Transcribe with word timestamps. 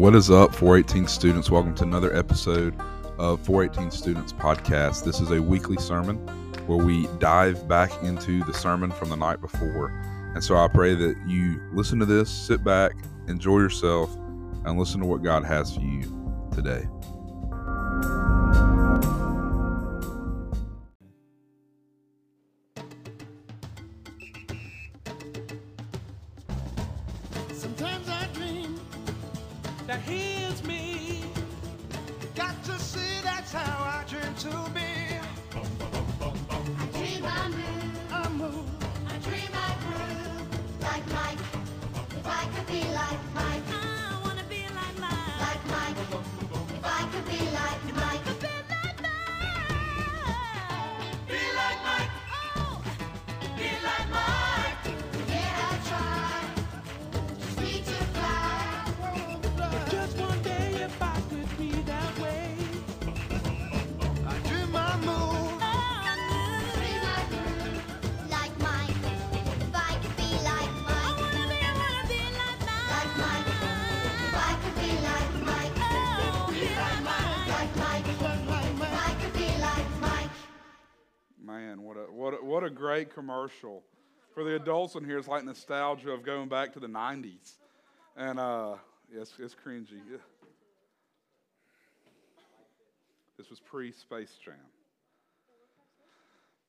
What 0.00 0.14
is 0.14 0.30
up, 0.30 0.54
418 0.54 1.06
students? 1.08 1.50
Welcome 1.50 1.74
to 1.74 1.82
another 1.82 2.16
episode 2.16 2.74
of 3.18 3.38
418 3.44 3.90
Students 3.90 4.32
Podcast. 4.32 5.04
This 5.04 5.20
is 5.20 5.30
a 5.30 5.42
weekly 5.42 5.76
sermon 5.76 6.16
where 6.66 6.82
we 6.82 7.06
dive 7.18 7.68
back 7.68 7.92
into 8.02 8.42
the 8.44 8.54
sermon 8.54 8.92
from 8.92 9.10
the 9.10 9.16
night 9.16 9.42
before. 9.42 9.88
And 10.34 10.42
so 10.42 10.56
I 10.56 10.68
pray 10.68 10.94
that 10.94 11.18
you 11.26 11.60
listen 11.74 11.98
to 11.98 12.06
this, 12.06 12.30
sit 12.30 12.64
back, 12.64 12.92
enjoy 13.28 13.58
yourself, 13.58 14.16
and 14.64 14.78
listen 14.78 15.00
to 15.00 15.06
what 15.06 15.22
God 15.22 15.44
has 15.44 15.74
for 15.74 15.82
you 15.82 16.48
today. 16.50 16.88
Great 82.70 83.12
commercial. 83.14 83.82
For 84.34 84.44
the 84.44 84.56
adults 84.56 84.94
in 84.94 85.04
here, 85.04 85.18
it's 85.18 85.28
like 85.28 85.44
nostalgia 85.44 86.10
of 86.10 86.22
going 86.22 86.48
back 86.48 86.72
to 86.74 86.80
the 86.80 86.86
'90s, 86.86 87.54
and 88.16 88.38
uh, 88.38 88.76
yes, 89.12 89.32
it's 89.38 89.54
cringy. 89.54 90.00
This 93.36 93.50
was 93.50 93.58
pre-Space 93.58 94.36
Jam. 94.44 94.54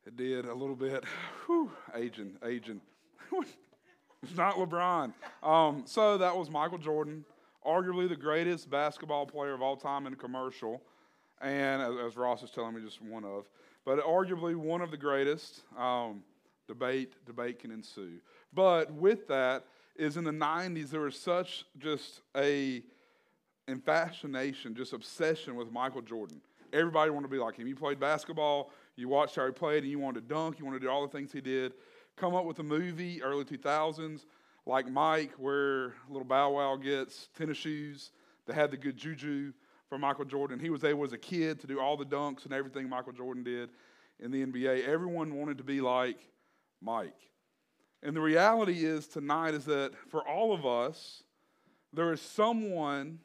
It 0.07 0.15
did 0.15 0.45
a 0.45 0.53
little 0.53 0.75
bit. 0.75 1.03
Whew, 1.45 1.69
aging, 1.95 2.37
aging. 2.43 2.81
it's 4.23 4.35
not 4.35 4.55
LeBron. 4.55 5.13
Um, 5.43 5.83
so 5.85 6.17
that 6.17 6.35
was 6.35 6.49
Michael 6.49 6.77
Jordan, 6.77 7.25
arguably 7.65 8.09
the 8.09 8.15
greatest 8.15 8.69
basketball 8.69 9.25
player 9.25 9.53
of 9.53 9.61
all 9.61 9.75
time 9.75 10.07
in 10.07 10.13
a 10.13 10.15
commercial 10.15 10.81
and 11.41 11.81
as 11.99 12.15
Ross 12.15 12.43
is 12.43 12.51
telling 12.51 12.75
me, 12.75 12.81
just 12.81 13.01
one 13.01 13.25
of, 13.25 13.45
but 13.85 14.03
arguably 14.05 14.55
one 14.55 14.81
of 14.81 14.91
the 14.91 14.97
greatest. 14.97 15.61
Um, 15.77 16.23
debate, 16.67 17.13
debate 17.25 17.59
can 17.59 17.69
ensue. 17.69 18.19
But 18.53 18.91
with 18.93 19.27
that, 19.27 19.65
is 19.97 20.15
in 20.15 20.23
the 20.23 20.31
'90s 20.31 20.89
there 20.89 21.01
was 21.01 21.19
such 21.19 21.65
just 21.77 22.21
a 22.35 22.81
infatuation, 23.67 24.73
just 24.73 24.93
obsession 24.93 25.55
with 25.55 25.71
Michael 25.71 26.01
Jordan. 26.01 26.39
Everybody 26.73 27.11
wanted 27.11 27.27
to 27.27 27.31
be 27.31 27.37
like 27.37 27.57
him. 27.57 27.67
You 27.67 27.75
played 27.75 27.99
basketball, 27.99 28.71
you 28.95 29.09
watched 29.09 29.35
how 29.35 29.45
he 29.45 29.51
played, 29.51 29.83
and 29.83 29.91
you 29.91 29.99
wanted 29.99 30.27
to 30.27 30.33
dunk. 30.33 30.59
You 30.59 30.65
wanted 30.65 30.79
to 30.79 30.85
do 30.85 30.89
all 30.91 31.05
the 31.05 31.11
things 31.11 31.31
he 31.31 31.41
did. 31.41 31.73
Come 32.15 32.35
up 32.35 32.45
with 32.45 32.59
a 32.59 32.63
movie 32.63 33.21
early 33.21 33.43
2000s 33.43 34.25
like 34.65 34.89
Mike, 34.89 35.31
where 35.37 35.93
little 36.07 36.23
Bow 36.23 36.51
Wow 36.51 36.77
gets 36.77 37.29
tennis 37.37 37.57
shoes 37.57 38.11
that 38.45 38.53
had 38.53 38.71
the 38.71 38.77
good 38.77 38.95
juju 38.95 39.51
from 39.91 39.99
Michael 39.99 40.23
Jordan. 40.23 40.57
He 40.57 40.69
was 40.69 40.85
able 40.85 41.03
as 41.03 41.11
a 41.11 41.17
kid 41.17 41.59
to 41.59 41.67
do 41.67 41.81
all 41.81 41.97
the 41.97 42.05
dunks 42.05 42.45
and 42.45 42.53
everything 42.53 42.87
Michael 42.87 43.11
Jordan 43.11 43.43
did 43.43 43.71
in 44.21 44.31
the 44.31 44.45
NBA. 44.45 44.87
Everyone 44.87 45.35
wanted 45.35 45.57
to 45.57 45.65
be 45.65 45.81
like 45.81 46.15
Mike. 46.81 47.19
And 48.01 48.15
the 48.15 48.21
reality 48.21 48.85
is 48.85 49.05
tonight 49.05 49.53
is 49.53 49.65
that 49.65 49.91
for 50.07 50.25
all 50.25 50.53
of 50.53 50.65
us, 50.65 51.23
there 51.91 52.13
is 52.13 52.21
someone 52.21 53.19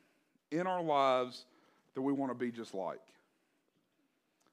in 0.51 0.67
our 0.67 0.83
lives 0.83 1.47
that 1.95 2.03
we 2.03 2.13
want 2.13 2.33
to 2.33 2.35
be 2.35 2.51
just 2.51 2.75
like. 2.75 2.99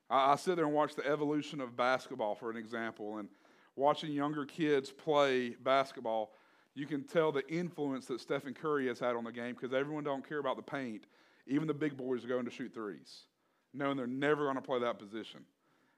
I, 0.08 0.34
I 0.34 0.36
sit 0.36 0.58
there 0.58 0.66
and 0.66 0.74
watch 0.76 0.94
the 0.94 1.08
evolution 1.08 1.62
of 1.62 1.76
basketball, 1.76 2.36
for 2.36 2.52
an 2.52 2.58
example, 2.58 3.18
and 3.18 3.28
watching 3.76 4.12
younger 4.12 4.46
kids 4.46 4.92
play 4.92 5.56
basketball, 5.64 6.36
you 6.76 6.86
can 6.86 7.06
tell 7.06 7.32
the 7.32 7.48
influence 7.52 8.06
that 8.06 8.22
Stephen 8.22 8.54
Curry 8.54 8.86
has 8.86 9.00
had 9.00 9.16
on 9.16 9.24
the 9.24 9.32
game 9.32 9.56
because 9.60 9.74
everyone 9.74 10.04
don't 10.04 10.28
care 10.28 10.38
about 10.38 10.58
the 10.58 10.62
paint. 10.62 11.06
Even 11.48 11.68
the 11.68 11.74
big 11.74 11.98
boys 11.98 12.24
are 12.24 12.28
going 12.28 12.46
to 12.46 12.52
shoot 12.52 12.74
threes, 12.74 13.24
knowing 13.74 13.98
they're 13.98 14.08
never 14.08 14.44
going 14.46 14.56
to 14.56 14.62
play 14.62 14.80
that 14.80 15.00
position. 15.00 15.42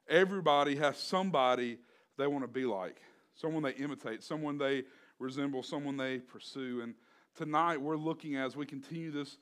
Everybody 0.09 0.75
has 0.75 0.97
somebody 0.97 1.79
they 2.17 2.27
want 2.27 2.43
to 2.43 2.47
be 2.47 2.65
like, 2.65 3.01
someone 3.35 3.63
they 3.63 3.73
imitate, 3.73 4.23
someone 4.23 4.57
they 4.57 4.83
resemble, 5.19 5.63
someone 5.63 5.97
they 5.97 6.19
pursue. 6.19 6.81
And 6.81 6.95
tonight 7.35 7.81
we're 7.81 7.97
looking 7.97 8.35
as 8.35 8.55
we 8.55 8.65
continue 8.65 9.11
this 9.11 9.37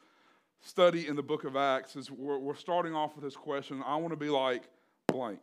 study 0.61 1.07
in 1.07 1.15
the 1.15 1.23
book 1.23 1.43
of 1.43 1.55
Acts, 1.55 1.95
is 1.95 2.09
we're, 2.09 2.37
we're 2.37 2.55
starting 2.55 2.95
off 2.95 3.15
with 3.15 3.23
this 3.23 3.35
question 3.35 3.83
I 3.85 3.95
want 3.97 4.11
to 4.11 4.17
be 4.17 4.29
like 4.29 4.63
blank. 5.07 5.41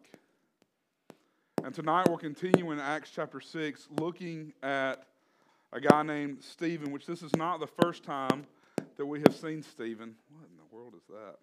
And 1.62 1.74
tonight 1.74 2.08
we're 2.08 2.16
continuing 2.16 2.80
Acts 2.80 3.10
chapter 3.14 3.40
6, 3.40 3.88
looking 3.98 4.54
at 4.62 5.04
a 5.72 5.80
guy 5.80 6.02
named 6.02 6.42
Stephen, 6.42 6.90
which 6.90 7.06
this 7.06 7.22
is 7.22 7.36
not 7.36 7.60
the 7.60 7.66
first 7.66 8.02
time 8.02 8.46
that 8.96 9.04
we 9.04 9.20
have 9.20 9.34
seen 9.34 9.62
Stephen. 9.62 10.14
What 10.30 10.48
in 10.49 10.49
world 10.90 11.02
is 11.02 11.08
that? 11.08 11.36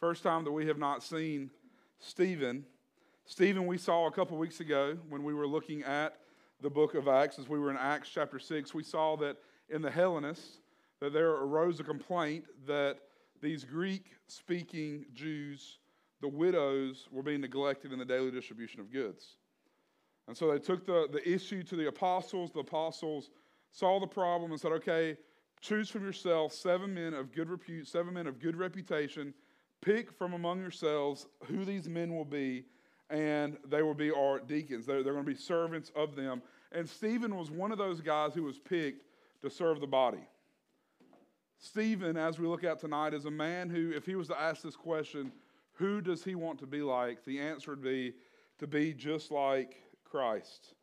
First 0.00 0.22
time 0.22 0.44
that 0.44 0.52
we 0.52 0.66
have 0.66 0.78
not 0.78 1.02
seen 1.02 1.50
Stephen. 1.98 2.64
Stephen, 3.24 3.66
we 3.66 3.78
saw 3.78 4.06
a 4.06 4.10
couple 4.10 4.36
weeks 4.36 4.60
ago 4.60 4.96
when 5.08 5.24
we 5.24 5.34
were 5.34 5.46
looking 5.46 5.82
at 5.82 6.18
the 6.60 6.70
book 6.70 6.94
of 6.94 7.08
Acts, 7.08 7.38
as 7.38 7.48
we 7.48 7.58
were 7.58 7.70
in 7.70 7.76
Acts 7.76 8.08
chapter 8.08 8.38
6, 8.38 8.74
we 8.74 8.82
saw 8.82 9.16
that 9.16 9.36
in 9.68 9.82
the 9.82 9.90
Hellenists, 9.90 10.58
that 11.00 11.12
there 11.12 11.30
arose 11.30 11.78
a 11.78 11.84
complaint 11.84 12.44
that 12.66 12.98
these 13.40 13.64
Greek 13.64 14.06
speaking 14.26 15.04
Jews, 15.14 15.78
the 16.20 16.28
widows, 16.28 17.08
were 17.12 17.22
being 17.22 17.40
neglected 17.40 17.92
in 17.92 17.98
the 17.98 18.04
daily 18.04 18.30
distribution 18.30 18.80
of 18.80 18.92
goods. 18.92 19.36
And 20.26 20.36
so 20.36 20.50
they 20.50 20.58
took 20.58 20.84
the, 20.84 21.08
the 21.10 21.26
issue 21.28 21.62
to 21.64 21.76
the 21.76 21.88
apostles. 21.88 22.50
The 22.52 22.60
apostles 22.60 23.30
saw 23.70 24.00
the 24.00 24.06
problem 24.06 24.50
and 24.50 24.60
said, 24.60 24.72
okay, 24.72 25.16
choose 25.60 25.90
from 25.90 26.02
yourselves 26.02 26.56
seven 26.56 26.94
men 26.94 27.14
of 27.14 27.32
good 27.32 27.48
repute, 27.48 27.86
seven 27.86 28.14
men 28.14 28.26
of 28.26 28.40
good 28.40 28.56
reputation. 28.56 29.34
Pick 29.80 30.12
from 30.12 30.32
among 30.32 30.60
yourselves 30.60 31.26
who 31.44 31.64
these 31.64 31.88
men 31.88 32.14
will 32.14 32.24
be, 32.24 32.64
and 33.10 33.56
they 33.68 33.82
will 33.82 33.94
be 33.94 34.10
our 34.10 34.40
deacons. 34.40 34.86
They're, 34.86 35.02
they're 35.02 35.12
going 35.12 35.24
to 35.24 35.30
be 35.30 35.38
servants 35.38 35.92
of 35.94 36.16
them. 36.16 36.42
And 36.72 36.88
Stephen 36.88 37.36
was 37.36 37.50
one 37.50 37.72
of 37.72 37.78
those 37.78 38.00
guys 38.00 38.34
who 38.34 38.42
was 38.42 38.58
picked 38.58 39.04
to 39.42 39.50
serve 39.50 39.80
the 39.80 39.86
body. 39.86 40.26
Stephen, 41.58 42.16
as 42.16 42.38
we 42.38 42.46
look 42.46 42.64
at 42.64 42.78
tonight, 42.78 43.14
is 43.14 43.24
a 43.24 43.30
man 43.30 43.68
who, 43.68 43.92
if 43.92 44.06
he 44.06 44.14
was 44.14 44.28
to 44.28 44.40
ask 44.40 44.62
this 44.62 44.76
question, 44.76 45.32
who 45.74 46.00
does 46.00 46.24
he 46.24 46.34
want 46.34 46.58
to 46.60 46.66
be 46.66 46.82
like? 46.82 47.24
The 47.24 47.40
answer 47.40 47.70
would 47.70 47.82
be 47.82 48.14
to 48.58 48.66
be 48.66 48.92
just 48.92 49.30
like 49.30 49.76
Christ. 50.04 50.74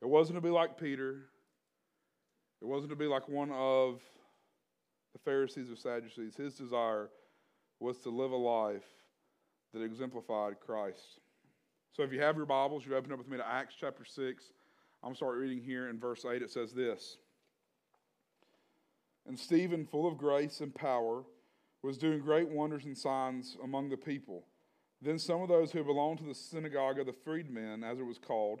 It 0.00 0.08
wasn't 0.08 0.36
to 0.36 0.40
be 0.40 0.50
like 0.50 0.78
Peter. 0.78 1.26
It 2.62 2.68
wasn't 2.68 2.90
to 2.90 2.96
be 2.96 3.06
like 3.06 3.28
one 3.28 3.50
of 3.50 4.00
the 5.12 5.18
Pharisees 5.18 5.68
or 5.68 5.74
Sadducees. 5.74 6.36
His 6.36 6.54
desire 6.54 7.10
was 7.80 7.98
to 8.00 8.10
live 8.10 8.30
a 8.30 8.36
life 8.36 8.86
that 9.74 9.82
exemplified 9.82 10.60
Christ. 10.64 11.18
So 11.90 12.04
if 12.04 12.12
you 12.12 12.20
have 12.20 12.36
your 12.36 12.46
Bibles, 12.46 12.86
you 12.86 12.94
open 12.94 13.10
up 13.10 13.18
with 13.18 13.28
me 13.28 13.36
to 13.36 13.46
Acts 13.46 13.74
chapter 13.78 14.04
6. 14.04 14.52
I'm 15.02 15.08
going 15.08 15.14
to 15.14 15.16
start 15.16 15.38
reading 15.38 15.60
here 15.60 15.88
in 15.88 15.98
verse 15.98 16.24
8. 16.24 16.40
It 16.40 16.52
says 16.52 16.72
this 16.72 17.16
And 19.26 19.36
Stephen, 19.36 19.84
full 19.84 20.06
of 20.06 20.16
grace 20.16 20.60
and 20.60 20.72
power, 20.72 21.24
was 21.82 21.98
doing 21.98 22.20
great 22.20 22.48
wonders 22.48 22.84
and 22.84 22.96
signs 22.96 23.56
among 23.64 23.90
the 23.90 23.96
people. 23.96 24.44
Then 25.00 25.18
some 25.18 25.42
of 25.42 25.48
those 25.48 25.72
who 25.72 25.82
belonged 25.82 26.18
to 26.18 26.24
the 26.24 26.34
synagogue 26.34 27.00
of 27.00 27.06
the 27.06 27.12
freedmen, 27.12 27.82
as 27.82 27.98
it 27.98 28.06
was 28.06 28.18
called, 28.18 28.60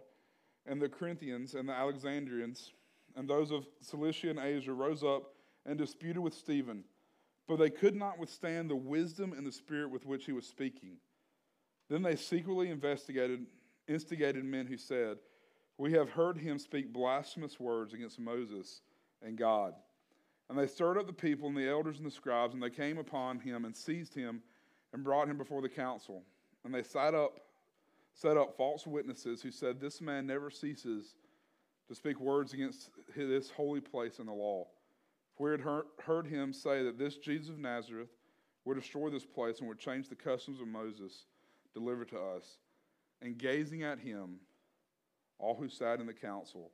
and 0.66 0.82
the 0.82 0.88
Corinthians 0.88 1.54
and 1.54 1.68
the 1.68 1.72
Alexandrians, 1.72 2.72
and 3.16 3.28
those 3.28 3.50
of 3.50 3.66
Cilicia 3.80 4.30
and 4.30 4.38
Asia 4.38 4.72
rose 4.72 5.02
up 5.02 5.34
and 5.66 5.78
disputed 5.78 6.22
with 6.22 6.34
Stephen, 6.34 6.84
but 7.48 7.56
they 7.56 7.70
could 7.70 7.94
not 7.94 8.18
withstand 8.18 8.70
the 8.70 8.76
wisdom 8.76 9.32
and 9.32 9.46
the 9.46 9.52
spirit 9.52 9.90
with 9.90 10.06
which 10.06 10.24
he 10.24 10.32
was 10.32 10.46
speaking. 10.46 10.96
Then 11.88 12.02
they 12.02 12.16
secretly 12.16 12.70
investigated, 12.70 13.46
instigated 13.88 14.44
men 14.44 14.66
who 14.66 14.76
said, 14.76 15.18
We 15.78 15.92
have 15.92 16.10
heard 16.10 16.38
him 16.38 16.58
speak 16.58 16.92
blasphemous 16.92 17.60
words 17.60 17.92
against 17.92 18.18
Moses 18.18 18.80
and 19.20 19.36
God. 19.36 19.74
And 20.48 20.58
they 20.58 20.66
stirred 20.66 20.98
up 20.98 21.06
the 21.06 21.12
people 21.12 21.48
and 21.48 21.56
the 21.56 21.68
elders 21.68 21.98
and 21.98 22.06
the 22.06 22.10
scribes, 22.10 22.54
and 22.54 22.62
they 22.62 22.70
came 22.70 22.98
upon 22.98 23.40
him 23.40 23.64
and 23.64 23.76
seized 23.76 24.14
him 24.14 24.42
and 24.92 25.04
brought 25.04 25.28
him 25.28 25.38
before 25.38 25.62
the 25.62 25.68
council. 25.68 26.22
And 26.64 26.74
they 26.74 26.82
sat 26.82 27.14
up, 27.14 27.40
set 28.14 28.36
up 28.36 28.56
false 28.56 28.86
witnesses 28.86 29.42
who 29.42 29.50
said, 29.50 29.80
This 29.80 30.00
man 30.00 30.26
never 30.26 30.50
ceases 30.50 31.14
to 31.92 31.96
speak 31.96 32.18
words 32.20 32.54
against 32.54 32.88
this 33.14 33.50
holy 33.50 33.80
place 33.80 34.18
and 34.18 34.26
the 34.26 34.32
law. 34.32 34.66
For 35.36 35.44
we 35.44 35.50
had 35.50 35.60
heard, 35.60 36.26
him 36.26 36.54
say 36.54 36.82
that 36.84 36.98
this 36.98 37.16
Jesus 37.16 37.50
of 37.50 37.58
Nazareth 37.58 38.08
would 38.64 38.78
destroy 38.78 39.10
this 39.10 39.26
place 39.26 39.58
and 39.58 39.68
would 39.68 39.78
change 39.78 40.08
the 40.08 40.14
customs 40.14 40.58
of 40.60 40.68
Moses 40.68 41.26
delivered 41.74 42.08
to 42.08 42.18
us. 42.18 42.56
And 43.20 43.36
gazing 43.36 43.82
at 43.82 43.98
him, 43.98 44.36
all 45.38 45.54
who 45.54 45.68
sat 45.68 46.00
in 46.00 46.06
the 46.06 46.14
council 46.14 46.70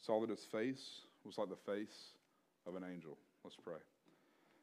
saw 0.00 0.20
that 0.20 0.30
his 0.30 0.44
face 0.44 1.00
was 1.24 1.38
like 1.38 1.48
the 1.48 1.56
face 1.56 2.12
of 2.68 2.76
an 2.76 2.84
angel. 2.88 3.18
Let's 3.42 3.56
pray. 3.56 3.80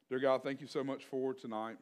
Dear 0.10 0.20
God, 0.20 0.44
thank 0.44 0.62
you 0.62 0.68
so 0.68 0.84
much 0.84 1.04
for 1.04 1.34
tonight. 1.34 1.78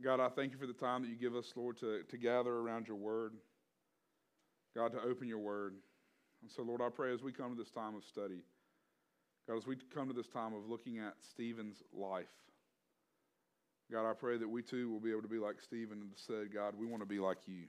God, 0.00 0.20
I 0.20 0.28
thank 0.28 0.52
you 0.52 0.58
for 0.58 0.68
the 0.68 0.72
time 0.72 1.02
that 1.02 1.08
you 1.08 1.16
give 1.16 1.34
us, 1.34 1.52
Lord, 1.56 1.78
to, 1.78 2.02
to 2.04 2.16
gather 2.16 2.52
around 2.52 2.86
your 2.86 2.96
word. 2.96 3.32
God, 4.76 4.92
to 4.92 5.00
open 5.00 5.26
your 5.26 5.38
word. 5.38 5.74
And 6.44 6.52
so, 6.52 6.60
Lord, 6.60 6.82
I 6.82 6.90
pray 6.90 7.14
as 7.14 7.22
we 7.22 7.32
come 7.32 7.56
to 7.56 7.58
this 7.58 7.70
time 7.70 7.96
of 7.96 8.04
study, 8.04 8.44
God, 9.48 9.56
as 9.56 9.66
we 9.66 9.76
come 9.94 10.08
to 10.08 10.12
this 10.12 10.26
time 10.26 10.52
of 10.52 10.68
looking 10.68 10.98
at 10.98 11.14
Stephen's 11.30 11.82
life, 11.90 12.28
God, 13.90 14.06
I 14.08 14.12
pray 14.12 14.36
that 14.36 14.46
we 14.46 14.60
too 14.60 14.90
will 14.90 15.00
be 15.00 15.10
able 15.10 15.22
to 15.22 15.28
be 15.28 15.38
like 15.38 15.56
Stephen 15.62 16.02
and 16.02 16.10
said, 16.14 16.52
God, 16.52 16.74
we 16.78 16.84
want 16.84 17.02
to 17.02 17.08
be 17.08 17.18
like 17.18 17.38
you. 17.46 17.64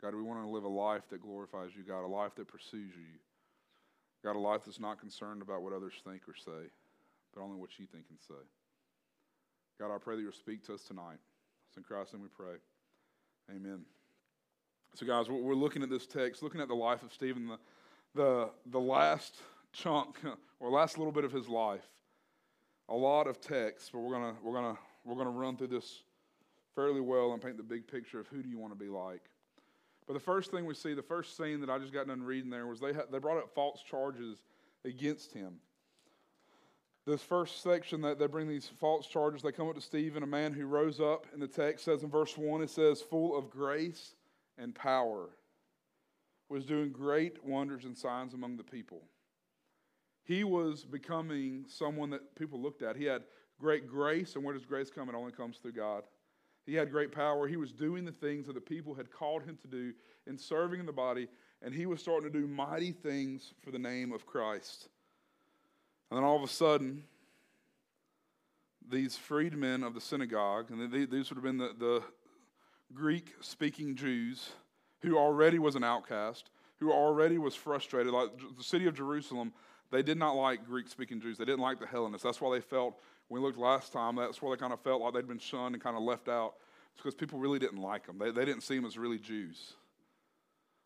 God, 0.00 0.14
we 0.14 0.22
want 0.22 0.40
to 0.40 0.48
live 0.48 0.62
a 0.62 0.68
life 0.68 1.02
that 1.10 1.20
glorifies 1.20 1.70
you, 1.76 1.82
God, 1.82 2.04
a 2.04 2.06
life 2.06 2.36
that 2.36 2.46
pursues 2.46 2.94
you. 2.94 3.18
God, 4.22 4.36
a 4.36 4.38
life 4.38 4.60
that's 4.64 4.78
not 4.78 5.00
concerned 5.00 5.42
about 5.42 5.62
what 5.62 5.72
others 5.72 5.94
think 6.04 6.22
or 6.28 6.36
say, 6.36 6.70
but 7.34 7.42
only 7.42 7.56
what 7.56 7.70
you 7.76 7.86
think 7.86 8.04
and 8.08 8.20
say. 8.20 8.42
God, 9.80 9.92
I 9.92 9.98
pray 9.98 10.14
that 10.14 10.22
you'll 10.22 10.30
speak 10.30 10.64
to 10.66 10.74
us 10.74 10.82
tonight. 10.82 11.18
It's 11.66 11.76
in 11.76 11.82
Christ's 11.82 12.14
name 12.14 12.22
we 12.22 12.28
pray. 12.28 12.54
Amen. 13.50 13.82
So, 14.94 15.06
guys, 15.06 15.30
we're 15.30 15.54
looking 15.54 15.82
at 15.82 15.88
this 15.88 16.06
text, 16.06 16.42
looking 16.42 16.60
at 16.60 16.68
the 16.68 16.74
life 16.74 17.02
of 17.02 17.14
Stephen, 17.14 17.48
the, 17.48 17.58
the, 18.14 18.50
the 18.66 18.78
last 18.78 19.36
chunk 19.72 20.16
or 20.60 20.70
last 20.70 20.98
little 20.98 21.12
bit 21.12 21.24
of 21.24 21.32
his 21.32 21.48
life. 21.48 21.88
A 22.90 22.94
lot 22.94 23.26
of 23.26 23.40
text, 23.40 23.90
but 23.90 24.00
we're 24.00 24.12
gonna 24.12 24.34
we're 24.42 24.52
gonna 24.52 24.76
we're 25.06 25.14
gonna 25.14 25.30
run 25.30 25.56
through 25.56 25.68
this 25.68 26.02
fairly 26.74 27.00
well 27.00 27.32
and 27.32 27.40
paint 27.40 27.56
the 27.56 27.62
big 27.62 27.86
picture 27.86 28.20
of 28.20 28.26
who 28.26 28.42
do 28.42 28.50
you 28.50 28.58
want 28.58 28.74
to 28.74 28.78
be 28.78 28.90
like. 28.90 29.22
But 30.06 30.12
the 30.12 30.20
first 30.20 30.50
thing 30.50 30.66
we 30.66 30.74
see, 30.74 30.92
the 30.92 31.00
first 31.00 31.38
scene 31.38 31.60
that 31.60 31.70
I 31.70 31.78
just 31.78 31.94
got 31.94 32.06
done 32.06 32.22
reading 32.22 32.50
there 32.50 32.66
was 32.66 32.78
they 32.78 32.92
ha- 32.92 33.06
they 33.10 33.18
brought 33.18 33.38
up 33.38 33.54
false 33.54 33.82
charges 33.82 34.42
against 34.84 35.32
him. 35.32 35.54
This 37.06 37.22
first 37.22 37.62
section 37.62 38.02
that 38.02 38.18
they 38.18 38.26
bring 38.26 38.46
these 38.46 38.70
false 38.78 39.06
charges, 39.06 39.40
they 39.40 39.52
come 39.52 39.68
up 39.68 39.74
to 39.76 39.80
Stephen, 39.80 40.22
a 40.22 40.26
man 40.26 40.52
who 40.52 40.66
rose 40.66 41.00
up 41.00 41.26
in 41.32 41.40
the 41.40 41.48
text 41.48 41.86
says 41.86 42.02
in 42.02 42.10
verse 42.10 42.36
1, 42.36 42.62
it 42.62 42.70
says, 42.70 43.00
full 43.00 43.36
of 43.36 43.48
grace 43.48 44.14
and 44.58 44.74
power, 44.74 45.30
was 46.48 46.64
doing 46.64 46.90
great 46.90 47.44
wonders 47.44 47.84
and 47.84 47.96
signs 47.96 48.34
among 48.34 48.56
the 48.56 48.62
people. 48.62 49.02
He 50.24 50.44
was 50.44 50.84
becoming 50.84 51.64
someone 51.66 52.10
that 52.10 52.34
people 52.36 52.60
looked 52.60 52.82
at. 52.82 52.96
He 52.96 53.04
had 53.04 53.24
great 53.58 53.88
grace, 53.88 54.34
and 54.34 54.44
where 54.44 54.54
does 54.54 54.64
grace 54.64 54.90
come? 54.90 55.08
It 55.08 55.14
only 55.14 55.32
comes 55.32 55.56
through 55.56 55.72
God. 55.72 56.04
He 56.64 56.74
had 56.74 56.92
great 56.92 57.10
power. 57.10 57.48
He 57.48 57.56
was 57.56 57.72
doing 57.72 58.04
the 58.04 58.12
things 58.12 58.46
that 58.46 58.52
the 58.54 58.60
people 58.60 58.94
had 58.94 59.10
called 59.10 59.42
him 59.42 59.58
to 59.62 59.68
do 59.68 59.92
in 60.26 60.38
serving 60.38 60.78
in 60.78 60.86
the 60.86 60.92
body, 60.92 61.26
and 61.60 61.74
he 61.74 61.86
was 61.86 62.00
starting 62.00 62.30
to 62.30 62.38
do 62.38 62.46
mighty 62.46 62.92
things 62.92 63.52
for 63.64 63.70
the 63.70 63.78
name 63.78 64.12
of 64.12 64.26
Christ. 64.26 64.88
And 66.10 66.18
then 66.18 66.24
all 66.24 66.36
of 66.36 66.42
a 66.42 66.52
sudden, 66.52 67.04
these 68.88 69.16
freedmen 69.16 69.82
of 69.82 69.94
the 69.94 70.00
synagogue, 70.00 70.70
and 70.70 70.92
these 70.92 71.30
would 71.30 71.36
have 71.36 71.42
been 71.42 71.58
the, 71.58 71.74
the 71.78 72.02
Greek 72.94 73.34
speaking 73.40 73.96
Jews, 73.96 74.50
who 75.00 75.18
already 75.18 75.58
was 75.58 75.74
an 75.74 75.84
outcast, 75.84 76.50
who 76.78 76.92
already 76.92 77.38
was 77.38 77.54
frustrated. 77.54 78.12
Like 78.12 78.30
the 78.56 78.64
city 78.64 78.86
of 78.86 78.94
Jerusalem, 78.94 79.52
they 79.90 80.02
did 80.02 80.18
not 80.18 80.32
like 80.32 80.66
Greek 80.66 80.88
speaking 80.88 81.20
Jews. 81.20 81.38
They 81.38 81.44
didn't 81.44 81.60
like 81.60 81.80
the 81.80 81.86
Hellenists. 81.86 82.24
That's 82.24 82.40
why 82.40 82.54
they 82.54 82.60
felt, 82.60 82.98
when 83.28 83.40
we 83.40 83.46
looked 83.46 83.58
last 83.58 83.92
time, 83.92 84.16
that's 84.16 84.40
why 84.40 84.54
they 84.54 84.60
kind 84.60 84.72
of 84.72 84.80
felt 84.80 85.02
like 85.02 85.14
they'd 85.14 85.28
been 85.28 85.38
shunned 85.38 85.74
and 85.74 85.82
kind 85.82 85.96
of 85.96 86.02
left 86.02 86.28
out. 86.28 86.54
It's 86.92 87.02
because 87.02 87.14
people 87.14 87.38
really 87.38 87.58
didn't 87.58 87.80
like 87.80 88.06
them. 88.06 88.18
They, 88.18 88.30
they 88.30 88.44
didn't 88.44 88.62
see 88.62 88.76
them 88.76 88.84
as 88.84 88.98
really 88.98 89.18
Jews. 89.18 89.74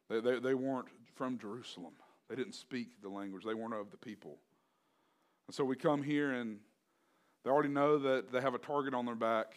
They, 0.08 0.20
they, 0.20 0.38
they 0.38 0.54
weren't 0.54 0.88
from 1.14 1.38
Jerusalem. 1.38 1.94
They 2.28 2.36
didn't 2.36 2.54
speak 2.54 3.00
the 3.02 3.08
language. 3.08 3.44
They 3.44 3.54
weren't 3.54 3.74
of 3.74 3.90
the 3.90 3.96
people. 3.96 4.38
And 5.48 5.54
so 5.54 5.64
we 5.64 5.76
come 5.76 6.02
here 6.02 6.32
and 6.32 6.58
they 7.44 7.50
already 7.50 7.68
know 7.68 7.98
that 7.98 8.32
they 8.32 8.40
have 8.40 8.54
a 8.54 8.58
target 8.58 8.94
on 8.94 9.06
their 9.06 9.14
back. 9.14 9.54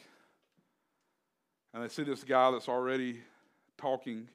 And 1.74 1.84
they 1.84 1.88
see 1.88 2.04
this 2.04 2.24
guy 2.24 2.52
that's 2.52 2.68
already 2.68 3.22
talking 3.78 4.28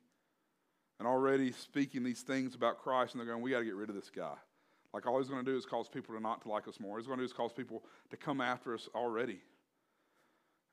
and 0.98 1.08
already 1.08 1.52
speaking 1.52 2.04
these 2.04 2.22
things 2.22 2.54
about 2.54 2.78
Christ, 2.78 3.14
and 3.14 3.20
they're 3.20 3.26
going, 3.26 3.42
We 3.42 3.50
got 3.50 3.60
to 3.60 3.64
get 3.64 3.74
rid 3.74 3.88
of 3.88 3.94
this 3.94 4.10
guy. 4.10 4.34
Like, 4.92 5.06
all 5.06 5.18
he's 5.18 5.28
going 5.28 5.44
to 5.44 5.50
do 5.50 5.56
is 5.56 5.66
cause 5.66 5.88
people 5.88 6.14
to 6.14 6.20
not 6.20 6.42
to 6.42 6.48
like 6.48 6.68
us 6.68 6.78
more. 6.78 6.98
He's 6.98 7.06
going 7.08 7.18
to 7.18 7.22
do 7.22 7.26
is 7.26 7.32
cause 7.32 7.52
people 7.52 7.82
to 8.10 8.16
come 8.16 8.40
after 8.40 8.74
us 8.74 8.88
already. 8.94 9.40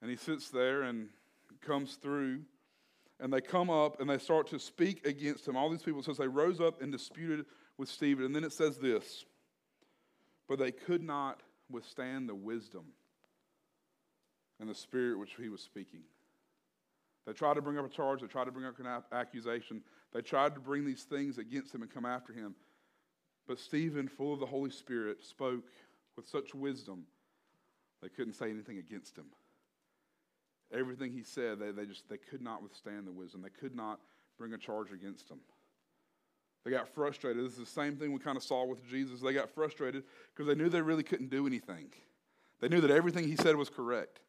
And 0.01 0.11
he 0.11 0.15
sits 0.15 0.49
there 0.49 0.83
and 0.83 1.09
comes 1.61 1.95
through, 1.95 2.41
and 3.19 3.33
they 3.33 3.41
come 3.41 3.71
up 3.71 3.99
and 3.99 4.09
they 4.09 4.19
start 4.19 4.47
to 4.47 4.59
speak 4.59 5.05
against 5.07 5.47
him. 5.47 5.55
All 5.55 5.69
these 5.69 5.81
people, 5.81 6.03
says 6.03 6.17
they 6.17 6.27
rose 6.27 6.61
up 6.61 6.81
and 6.81 6.91
disputed 6.91 7.45
with 7.77 7.89
Stephen. 7.89 8.25
And 8.25 8.35
then 8.35 8.43
it 8.43 8.53
says 8.53 8.77
this 8.77 9.25
But 10.47 10.59
they 10.59 10.71
could 10.71 11.01
not 11.01 11.41
withstand 11.69 12.29
the 12.29 12.35
wisdom 12.35 12.85
and 14.59 14.69
the 14.69 14.75
spirit 14.75 15.17
which 15.17 15.35
he 15.41 15.49
was 15.49 15.61
speaking. 15.61 16.01
They 17.25 17.33
tried 17.33 17.53
to 17.55 17.61
bring 17.61 17.77
up 17.77 17.85
a 17.85 17.89
charge, 17.89 18.21
they 18.21 18.27
tried 18.27 18.45
to 18.45 18.51
bring 18.51 18.65
up 18.65 18.79
an 18.79 18.87
accusation, 19.11 19.81
they 20.13 20.21
tried 20.21 20.55
to 20.55 20.59
bring 20.59 20.85
these 20.85 21.03
things 21.03 21.37
against 21.37 21.73
him 21.73 21.81
and 21.81 21.93
come 21.93 22.05
after 22.05 22.33
him. 22.33 22.55
But 23.47 23.59
Stephen, 23.59 24.07
full 24.07 24.33
of 24.33 24.39
the 24.39 24.45
Holy 24.45 24.71
Spirit, 24.71 25.23
spoke 25.23 25.63
with 26.15 26.27
such 26.27 26.55
wisdom, 26.55 27.03
they 28.01 28.09
couldn't 28.09 28.33
say 28.33 28.49
anything 28.49 28.77
against 28.77 29.17
him. 29.17 29.25
Everything 30.73 31.11
he 31.11 31.23
said, 31.23 31.59
they, 31.59 31.71
they 31.71 31.85
just 31.85 32.07
they 32.09 32.17
could 32.17 32.41
not 32.41 32.63
withstand 32.63 33.05
the 33.05 33.11
wisdom. 33.11 33.41
They 33.41 33.49
could 33.49 33.75
not 33.75 33.99
bring 34.37 34.53
a 34.53 34.57
charge 34.57 34.91
against 34.91 35.29
him. 35.29 35.39
They 36.63 36.71
got 36.71 36.87
frustrated. 36.87 37.43
This 37.43 37.53
is 37.53 37.59
the 37.59 37.65
same 37.65 37.97
thing 37.97 38.13
we 38.13 38.19
kind 38.19 38.37
of 38.37 38.43
saw 38.43 38.65
with 38.65 38.87
Jesus. 38.89 39.19
They 39.19 39.33
got 39.33 39.49
frustrated 39.49 40.03
because 40.33 40.47
they 40.47 40.55
knew 40.55 40.69
they 40.69 40.81
really 40.81 41.03
couldn't 41.03 41.29
do 41.29 41.45
anything. 41.45 41.87
They 42.59 42.69
knew 42.69 42.81
that 42.81 42.91
everything 42.91 43.27
he 43.27 43.35
said 43.35 43.55
was 43.55 43.69
correct. 43.69 44.19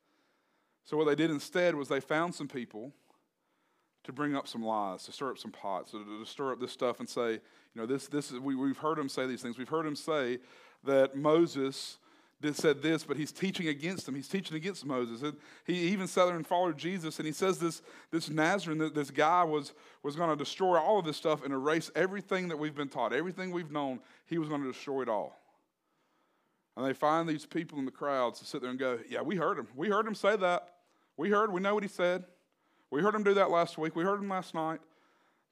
So 0.85 0.97
what 0.97 1.07
they 1.07 1.15
did 1.15 1.31
instead 1.31 1.75
was 1.75 1.89
they 1.89 2.01
found 2.01 2.35
some 2.35 2.49
people 2.49 2.93
to 4.05 4.13
bring 4.13 4.35
up 4.35 4.49
some 4.49 4.65
lies, 4.65 5.05
to 5.05 5.13
stir 5.13 5.31
up 5.31 5.39
some 5.39 5.53
pots, 5.53 5.93
to, 5.93 6.25
stir 6.25 6.53
up 6.53 6.61
this 6.61 6.73
stuff 6.73 6.99
and 6.99 7.09
say, 7.09 7.33
you 7.33 7.41
know, 7.77 7.87
this, 7.87 8.09
this 8.09 8.33
is, 8.33 8.39
we, 8.41 8.55
we've 8.55 8.79
heard 8.79 8.99
him 8.99 9.09
say 9.09 9.27
these 9.27 9.43
things. 9.43 9.59
We've 9.59 9.69
heard 9.69 9.87
him 9.87 9.95
say 9.95 10.39
that 10.85 11.17
Moses 11.17 11.99
did, 12.41 12.57
said 12.57 12.83
this, 12.83 13.05
but 13.05 13.17
he's 13.17 13.31
teaching 13.31 13.69
against 13.69 14.09
him. 14.09 14.17
He's 14.17 14.27
teaching 14.27 14.57
against 14.57 14.85
Moses. 14.85 15.23
And 15.23 15.37
he 15.65 15.75
even 15.89 16.09
sat 16.09 16.27
there 16.27 16.35
and 16.35 16.47
followed 16.47 16.77
Jesus, 16.77 17.19
and 17.19 17.27
he 17.27 17.33
says 17.33 17.59
this, 17.59 17.81
this 18.11 18.29
Nazarene, 18.29 18.91
this 18.93 19.13
guy 19.13 19.45
was, 19.45 19.73
was 20.03 20.17
going 20.17 20.31
to 20.31 20.37
destroy 20.37 20.77
all 20.77 20.99
of 20.99 21.05
this 21.05 21.17
stuff 21.17 21.45
and 21.45 21.55
erase 21.55 21.91
everything 21.95 22.49
that 22.49 22.59
we've 22.59 22.75
been 22.75 22.89
taught, 22.89 23.13
everything 23.13 23.53
we've 23.53 23.71
known, 23.71 24.01
he 24.27 24.39
was 24.39 24.49
going 24.49 24.63
to 24.63 24.73
destroy 24.73 25.03
it 25.03 25.09
all. 25.09 25.42
And 26.77 26.87
they 26.87 26.93
find 26.93 27.29
these 27.29 27.45
people 27.45 27.79
in 27.79 27.85
the 27.85 27.91
crowds 27.91 28.39
to 28.39 28.47
sit 28.47 28.63
there 28.63 28.71
and 28.71 28.79
go, 28.79 28.99
Yeah, 29.09 29.23
we 29.23 29.37
heard 29.37 29.59
him. 29.59 29.69
We 29.75 29.89
heard 29.89 30.07
him 30.07 30.15
say 30.15 30.37
that. 30.37 30.69
We 31.17 31.31
heard, 31.31 31.53
we 31.53 31.61
know 31.61 31.75
what 31.75 31.83
he 31.83 31.89
said. 31.89 32.25
We 32.91 33.03
heard 33.03 33.15
him 33.15 33.23
do 33.23 33.35
that 33.35 33.51
last 33.51 33.79
week. 33.79 33.95
We 33.95 34.05
heard 34.05 34.21
him 34.21 34.29
last 34.29 34.55
night. 34.55 34.81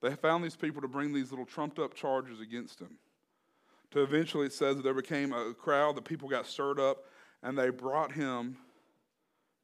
They 0.02 0.14
found 0.14 0.42
these 0.42 0.56
people 0.56 0.80
to 0.82 0.88
bring 0.88 1.12
these 1.12 1.30
little 1.30 1.44
trumped 1.44 1.78
up 1.78 1.94
charges 1.94 2.40
against 2.40 2.80
him. 2.80 2.96
To 3.92 4.02
eventually, 4.02 4.46
it 4.46 4.52
says 4.52 4.76
that 4.76 4.82
there 4.82 4.94
became 4.94 5.32
a 5.32 5.52
crowd, 5.52 5.96
the 5.96 6.02
people 6.02 6.28
got 6.28 6.46
stirred 6.46 6.78
up, 6.78 7.04
and 7.42 7.58
they 7.58 7.70
brought 7.70 8.12
him 8.12 8.56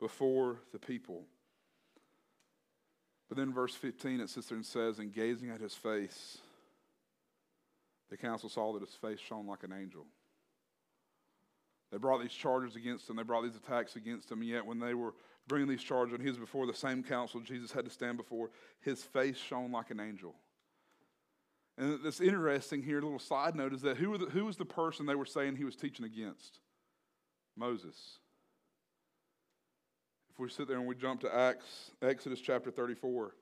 before 0.00 0.60
the 0.72 0.78
people. 0.78 1.25
But 3.28 3.38
then, 3.38 3.52
verse 3.52 3.75
15, 3.75 4.20
it 4.20 4.30
sits 4.30 4.48
there 4.48 4.56
and 4.56 4.66
says, 4.66 4.98
And 4.98 5.12
gazing 5.12 5.50
at 5.50 5.60
his 5.60 5.75
face, 5.75 6.38
the 8.10 8.16
council 8.16 8.48
saw 8.48 8.72
that 8.72 8.82
his 8.82 8.94
face 8.94 9.18
shone 9.20 9.46
like 9.46 9.64
an 9.64 9.72
angel. 9.72 10.06
They 11.90 11.98
brought 11.98 12.20
these 12.20 12.32
charges 12.32 12.76
against 12.76 13.08
him. 13.08 13.16
They 13.16 13.22
brought 13.22 13.44
these 13.44 13.56
attacks 13.56 13.96
against 13.96 14.30
him. 14.30 14.40
And 14.40 14.48
yet, 14.48 14.66
when 14.66 14.78
they 14.78 14.94
were 14.94 15.14
bringing 15.46 15.68
these 15.68 15.82
charges, 15.82 16.14
and 16.14 16.22
he 16.22 16.28
was 16.28 16.38
before 16.38 16.66
the 16.66 16.74
same 16.74 17.02
council 17.02 17.40
Jesus 17.40 17.70
had 17.70 17.84
to 17.84 17.90
stand 17.90 18.16
before, 18.16 18.50
his 18.80 19.02
face 19.02 19.36
shone 19.36 19.70
like 19.70 19.90
an 19.90 20.00
angel. 20.00 20.34
And 21.78 22.00
it's 22.04 22.20
interesting 22.20 22.82
here, 22.82 22.98
a 22.98 23.02
little 23.02 23.18
side 23.18 23.54
note, 23.54 23.72
is 23.72 23.82
that 23.82 23.98
who, 23.98 24.16
the, 24.16 24.26
who 24.26 24.46
was 24.46 24.56
the 24.56 24.64
person 24.64 25.06
they 25.06 25.14
were 25.14 25.26
saying 25.26 25.56
he 25.56 25.64
was 25.64 25.76
teaching 25.76 26.06
against? 26.06 26.58
Moses. 27.56 28.18
If 30.32 30.40
we 30.40 30.48
sit 30.48 30.68
there 30.68 30.78
and 30.78 30.86
we 30.86 30.94
jump 30.94 31.20
to 31.20 31.34
Acts, 31.34 31.92
Exodus 32.02 32.40
chapter 32.40 32.70
34, 32.70 33.34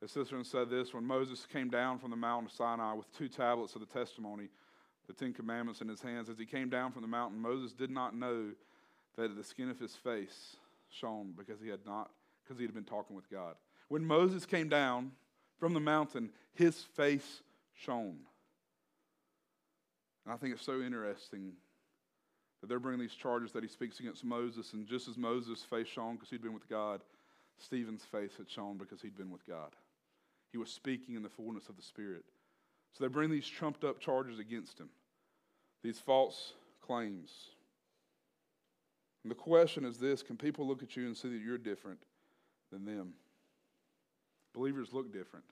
the 0.00 0.08
sister 0.08 0.42
said 0.44 0.70
this 0.70 0.92
when 0.92 1.04
Moses 1.04 1.46
came 1.50 1.70
down 1.70 1.98
from 1.98 2.10
the 2.10 2.16
mountain 2.16 2.46
of 2.46 2.52
Sinai 2.52 2.92
with 2.94 3.10
two 3.16 3.28
tablets 3.28 3.74
of 3.74 3.80
the 3.80 3.86
testimony, 3.86 4.48
the 5.06 5.12
Ten 5.12 5.32
Commandments 5.32 5.80
in 5.80 5.88
his 5.88 6.00
hands. 6.00 6.28
As 6.28 6.38
he 6.38 6.46
came 6.46 6.68
down 6.68 6.92
from 6.92 7.02
the 7.02 7.08
mountain, 7.08 7.40
Moses 7.40 7.72
did 7.72 7.90
not 7.90 8.16
know 8.16 8.50
that 9.16 9.36
the 9.36 9.44
skin 9.44 9.70
of 9.70 9.78
his 9.78 9.94
face 9.94 10.56
shone 10.90 11.34
because 11.36 11.60
he 11.60 11.68
had 11.68 11.84
not 11.86 12.10
because 12.42 12.58
he 12.58 12.64
had 12.64 12.74
been 12.74 12.84
talking 12.84 13.16
with 13.16 13.30
God. 13.30 13.54
When 13.88 14.04
Moses 14.04 14.44
came 14.46 14.68
down 14.68 15.12
from 15.58 15.72
the 15.72 15.80
mountain, 15.80 16.30
his 16.54 16.82
face 16.82 17.42
shone. 17.74 18.18
And 20.24 20.32
I 20.32 20.36
think 20.36 20.54
it's 20.54 20.64
so 20.64 20.80
interesting 20.80 21.52
that 22.60 22.68
they're 22.68 22.78
bringing 22.78 23.00
these 23.00 23.14
charges 23.14 23.52
that 23.52 23.62
he 23.62 23.68
speaks 23.68 24.00
against 24.00 24.24
Moses, 24.24 24.72
and 24.72 24.86
just 24.86 25.08
as 25.08 25.16
Moses' 25.16 25.62
face 25.62 25.86
shone 25.86 26.14
because 26.14 26.30
he'd 26.30 26.42
been 26.42 26.54
with 26.54 26.68
God, 26.68 27.02
Stephen's 27.58 28.04
face 28.04 28.32
had 28.36 28.48
shone 28.48 28.78
because 28.78 29.02
he'd 29.02 29.16
been 29.16 29.30
with 29.30 29.46
God. 29.46 29.70
He 30.50 30.58
was 30.58 30.70
speaking 30.70 31.14
in 31.14 31.22
the 31.22 31.28
fullness 31.28 31.68
of 31.68 31.76
the 31.76 31.82
Spirit. 31.82 32.24
So 32.94 33.02
they 33.02 33.08
bring 33.08 33.30
these 33.30 33.46
trumped 33.46 33.82
up 33.82 33.98
charges 33.98 34.38
against 34.38 34.78
him, 34.78 34.88
these 35.82 35.98
false 35.98 36.54
claims. 36.80 37.30
And 39.24 39.30
the 39.30 39.36
question 39.36 39.84
is 39.84 39.98
this 39.98 40.22
can 40.22 40.36
people 40.36 40.66
look 40.66 40.82
at 40.82 40.96
you 40.96 41.06
and 41.06 41.16
see 41.16 41.28
that 41.28 41.40
you're 41.40 41.58
different 41.58 42.00
than 42.70 42.84
them? 42.84 43.14
Believers 44.54 44.92
look 44.92 45.12
different. 45.12 45.44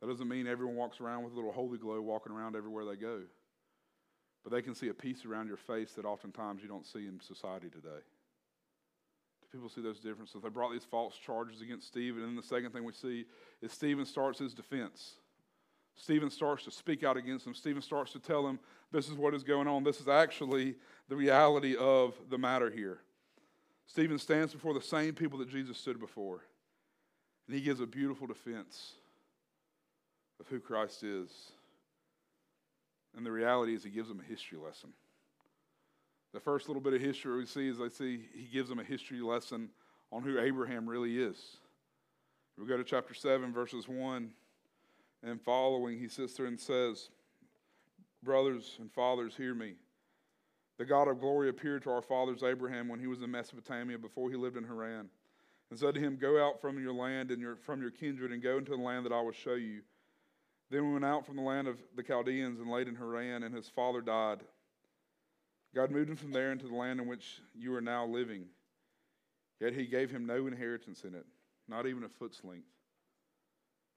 That 0.00 0.08
doesn't 0.08 0.26
mean 0.26 0.46
everyone 0.46 0.74
walks 0.74 1.00
around 1.00 1.22
with 1.22 1.34
a 1.34 1.36
little 1.36 1.52
holy 1.52 1.78
glow 1.78 2.00
walking 2.00 2.32
around 2.32 2.56
everywhere 2.56 2.84
they 2.84 2.96
go. 2.96 3.20
But 4.42 4.52
they 4.52 4.62
can 4.62 4.74
see 4.74 4.88
a 4.88 4.94
peace 4.94 5.24
around 5.24 5.48
your 5.48 5.58
face 5.58 5.92
that 5.92 6.04
oftentimes 6.04 6.62
you 6.62 6.68
don't 6.68 6.86
see 6.86 7.06
in 7.06 7.20
society 7.20 7.68
today. 7.68 8.00
Do 9.42 9.48
people 9.52 9.68
see 9.68 9.82
those 9.82 10.00
differences? 10.00 10.42
They 10.42 10.48
brought 10.48 10.72
these 10.72 10.86
false 10.90 11.14
charges 11.14 11.60
against 11.60 11.86
Stephen. 11.86 12.22
And 12.22 12.30
then 12.30 12.36
the 12.36 12.42
second 12.42 12.72
thing 12.72 12.84
we 12.84 12.92
see 12.92 13.26
is 13.60 13.70
Stephen 13.70 14.06
starts 14.06 14.38
his 14.38 14.54
defense. 14.54 15.16
Stephen 15.96 16.30
starts 16.30 16.64
to 16.64 16.70
speak 16.70 17.04
out 17.04 17.16
against 17.16 17.44
them. 17.44 17.54
Stephen 17.54 17.82
starts 17.82 18.12
to 18.12 18.18
tell 18.18 18.42
them, 18.42 18.58
this 18.90 19.08
is 19.08 19.14
what 19.14 19.34
is 19.34 19.42
going 19.42 19.68
on. 19.68 19.84
This 19.84 20.00
is 20.00 20.08
actually 20.08 20.74
the 21.08 21.16
reality 21.16 21.76
of 21.76 22.14
the 22.30 22.38
matter 22.38 22.70
here. 22.70 23.00
Stephen 23.86 24.18
stands 24.18 24.52
before 24.52 24.74
the 24.74 24.82
same 24.82 25.14
people 25.14 25.38
that 25.38 25.48
Jesus 25.48 25.78
stood 25.78 26.00
before, 26.00 26.44
and 27.46 27.56
he 27.56 27.62
gives 27.62 27.80
a 27.80 27.86
beautiful 27.86 28.26
defense 28.26 28.92
of 30.40 30.46
who 30.48 30.60
Christ 30.60 31.02
is. 31.02 31.30
And 33.16 33.26
the 33.26 33.32
reality 33.32 33.74
is, 33.74 33.84
he 33.84 33.90
gives 33.90 34.08
them 34.08 34.20
a 34.20 34.28
history 34.28 34.58
lesson. 34.58 34.90
The 36.32 36.40
first 36.40 36.68
little 36.68 36.80
bit 36.80 36.94
of 36.94 37.00
history 37.00 37.36
we 37.36 37.46
see 37.46 37.68
is 37.68 37.78
I 37.80 37.88
see 37.88 38.20
he 38.34 38.44
gives 38.44 38.70
them 38.70 38.78
a 38.78 38.84
history 38.84 39.20
lesson 39.20 39.68
on 40.10 40.22
who 40.22 40.38
Abraham 40.38 40.88
really 40.88 41.18
is. 41.18 41.36
We 42.58 42.66
go 42.66 42.76
to 42.76 42.84
chapter 42.84 43.12
7, 43.12 43.52
verses 43.52 43.86
1 43.88 44.30
and 45.22 45.40
following. 45.40 45.98
He 45.98 46.08
sits 46.08 46.34
there 46.34 46.46
and 46.46 46.58
says, 46.58 47.10
Brothers 48.22 48.76
and 48.80 48.90
fathers, 48.92 49.34
hear 49.36 49.54
me. 49.54 49.74
The 50.78 50.84
God 50.84 51.08
of 51.08 51.20
glory 51.20 51.48
appeared 51.48 51.82
to 51.84 51.90
our 51.90 52.02
fathers 52.02 52.42
Abraham 52.42 52.88
when 52.88 53.00
he 53.00 53.06
was 53.06 53.22
in 53.22 53.30
Mesopotamia 53.30 53.98
before 53.98 54.30
he 54.30 54.36
lived 54.36 54.56
in 54.56 54.64
Haran, 54.64 55.08
and 55.70 55.78
said 55.78 55.94
to 55.94 56.00
him, 56.00 56.16
Go 56.16 56.44
out 56.44 56.60
from 56.60 56.82
your 56.82 56.92
land 56.92 57.30
and 57.30 57.40
your, 57.40 57.56
from 57.56 57.80
your 57.80 57.90
kindred 57.90 58.32
and 58.32 58.42
go 58.42 58.58
into 58.58 58.72
the 58.72 58.82
land 58.82 59.04
that 59.06 59.12
I 59.12 59.20
will 59.20 59.32
show 59.32 59.54
you. 59.54 59.82
Then 60.70 60.86
we 60.86 60.92
went 60.94 61.04
out 61.04 61.26
from 61.26 61.36
the 61.36 61.42
land 61.42 61.68
of 61.68 61.78
the 61.94 62.02
Chaldeans 62.02 62.58
and 62.58 62.70
laid 62.70 62.88
in 62.88 62.96
Haran, 62.96 63.42
and 63.42 63.54
his 63.54 63.68
father 63.68 64.00
died. 64.00 64.40
God 65.74 65.90
moved 65.90 66.10
him 66.10 66.16
from 66.16 66.32
there 66.32 66.52
into 66.52 66.66
the 66.66 66.74
land 66.74 67.00
in 67.00 67.06
which 67.06 67.40
you 67.54 67.74
are 67.74 67.80
now 67.80 68.06
living. 68.06 68.46
Yet 69.60 69.74
he 69.74 69.86
gave 69.86 70.10
him 70.10 70.26
no 70.26 70.46
inheritance 70.46 71.04
in 71.04 71.14
it, 71.14 71.26
not 71.68 71.86
even 71.86 72.04
a 72.04 72.08
foot's 72.08 72.42
length, 72.42 72.66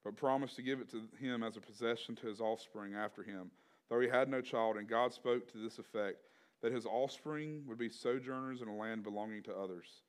but 0.05 0.15
promised 0.15 0.55
to 0.55 0.61
give 0.61 0.79
it 0.79 0.89
to 0.91 1.01
him 1.19 1.41
as 1.41 1.57
a 1.57 1.61
possession 1.61 2.15
to 2.15 2.27
his 2.27 2.39
offspring 2.39 2.93
after 2.93 3.23
him, 3.23 3.49
though 3.89 3.99
he 3.99 4.07
had 4.07 4.29
no 4.29 4.39
child. 4.39 4.77
And 4.77 4.87
God 4.87 5.11
spoke 5.11 5.51
to 5.51 5.57
this 5.57 5.79
effect 5.79 6.19
that 6.61 6.71
his 6.71 6.85
offspring 6.85 7.63
would 7.67 7.79
be 7.79 7.89
sojourners 7.89 8.61
in 8.61 8.67
a 8.67 8.75
land 8.75 9.03
belonging 9.03 9.41
to 9.43 9.55
others, 9.55 10.03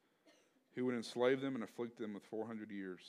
who 0.75 0.85
would 0.85 0.95
enslave 0.95 1.41
them 1.41 1.55
and 1.55 1.65
afflict 1.65 1.99
them 1.99 2.13
with 2.13 2.23
400 2.25 2.71
years. 2.71 3.01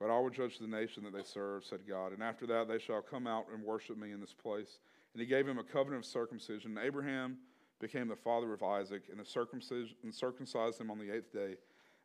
But 0.00 0.10
I 0.10 0.18
will 0.18 0.30
judge 0.30 0.58
the 0.58 0.66
nation 0.66 1.04
that 1.04 1.12
they 1.12 1.22
serve, 1.22 1.64
said 1.64 1.80
God. 1.88 2.12
And 2.12 2.22
after 2.22 2.46
that, 2.48 2.66
they 2.68 2.78
shall 2.78 3.00
come 3.00 3.28
out 3.28 3.46
and 3.52 3.62
worship 3.62 3.96
me 3.96 4.10
in 4.10 4.20
this 4.20 4.34
place. 4.34 4.80
And 5.14 5.20
he 5.20 5.26
gave 5.26 5.46
him 5.46 5.58
a 5.58 5.64
covenant 5.64 6.04
of 6.04 6.10
circumcision. 6.10 6.76
And 6.76 6.86
Abraham 6.86 7.38
became 7.80 8.08
the 8.08 8.16
father 8.16 8.52
of 8.52 8.62
Isaac, 8.64 9.04
and, 9.10 9.20
circumcis- 9.20 9.94
and 10.02 10.12
circumcised 10.12 10.80
him 10.80 10.90
on 10.90 10.98
the 10.98 11.14
eighth 11.14 11.32
day. 11.32 11.56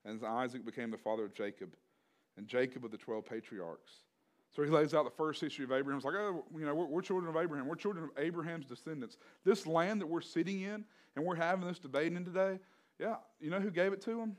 And 0.06 0.24
Isaac 0.24 0.64
became 0.64 0.92
the 0.92 0.98
father 0.98 1.26
of 1.26 1.34
Jacob, 1.34 1.76
and 2.38 2.48
Jacob 2.48 2.86
of 2.86 2.92
the 2.92 2.98
12 2.98 3.26
patriarchs. 3.26 3.92
So 4.56 4.62
he 4.62 4.70
lays 4.70 4.94
out 4.94 5.04
the 5.04 5.12
first 5.12 5.42
history 5.42 5.66
of 5.66 5.72
Abraham. 5.72 5.98
It's 5.98 6.06
like, 6.06 6.16
oh, 6.16 6.46
you 6.56 6.66
know, 6.66 6.76
we're, 6.76 6.86
we're 6.86 7.02
children 7.02 7.34
of 7.34 7.42
Abraham. 7.42 7.68
We're 7.68 7.76
children 7.76 8.06
of 8.06 8.12
Abraham's 8.24 8.66
descendants. 8.66 9.18
This 9.44 9.66
land 9.66 10.02
that 10.02 10.08
we're 10.08 10.22
sitting 10.22 10.62
in 10.62 10.86
and 11.16 11.26
we're 11.26 11.36
having 11.36 11.68
this 11.68 11.80
debate 11.80 12.14
in 12.14 12.24
today, 12.24 12.60
yeah, 13.00 13.16
you 13.40 13.50
know 13.50 13.60
who 13.60 13.72
gave 13.72 13.94
it 13.94 14.02
to 14.02 14.20
him? 14.20 14.36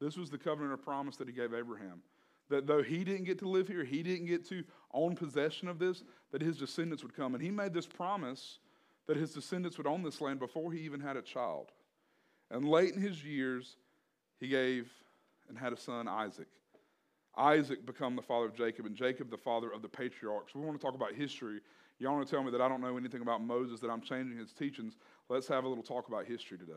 This 0.00 0.16
was 0.16 0.30
the 0.30 0.38
covenant 0.38 0.72
of 0.72 0.82
promise 0.82 1.16
that 1.16 1.28
he 1.28 1.34
gave 1.34 1.52
Abraham. 1.52 2.02
That 2.48 2.66
though 2.66 2.82
he 2.82 3.04
didn't 3.04 3.24
get 3.24 3.38
to 3.40 3.48
live 3.48 3.68
here, 3.68 3.84
he 3.84 4.02
didn't 4.02 4.26
get 4.26 4.46
to 4.48 4.64
own 4.92 5.16
possession 5.16 5.68
of 5.68 5.78
this, 5.78 6.02
that 6.32 6.42
his 6.42 6.58
descendants 6.58 7.02
would 7.02 7.14
come. 7.14 7.34
And 7.34 7.42
he 7.42 7.50
made 7.50 7.74
this 7.74 7.86
promise 7.86 8.58
that 9.06 9.16
his 9.16 9.32
descendants 9.32 9.76
would 9.76 9.86
own 9.86 10.02
this 10.02 10.20
land 10.20 10.38
before 10.38 10.72
he 10.72 10.80
even 10.80 11.00
had 11.00 11.16
a 11.16 11.22
child. 11.22 11.72
And 12.50 12.66
late 12.66 12.94
in 12.94 13.00
his 13.00 13.24
years, 13.24 13.76
he 14.40 14.48
gave 14.48 14.90
and 15.48 15.58
had 15.58 15.72
a 15.72 15.76
son, 15.76 16.08
Isaac. 16.08 16.48
Isaac 17.36 17.84
become 17.84 18.16
the 18.16 18.22
father 18.22 18.46
of 18.46 18.54
Jacob, 18.54 18.86
and 18.86 18.94
Jacob 18.94 19.30
the 19.30 19.36
father 19.36 19.70
of 19.70 19.82
the 19.82 19.88
patriarchs. 19.88 20.54
We 20.54 20.60
want 20.62 20.78
to 20.78 20.84
talk 20.84 20.94
about 20.94 21.12
history. 21.12 21.60
Y'all 21.98 22.14
want 22.14 22.26
to 22.26 22.30
tell 22.30 22.42
me 22.42 22.50
that 22.50 22.60
I 22.60 22.68
don't 22.68 22.80
know 22.80 22.96
anything 22.96 23.22
about 23.22 23.42
Moses, 23.42 23.80
that 23.80 23.90
I'm 23.90 24.00
changing 24.00 24.38
his 24.38 24.52
teachings. 24.52 24.94
Let's 25.28 25.48
have 25.48 25.64
a 25.64 25.68
little 25.68 25.84
talk 25.84 26.08
about 26.08 26.26
history 26.26 26.58
today. 26.58 26.72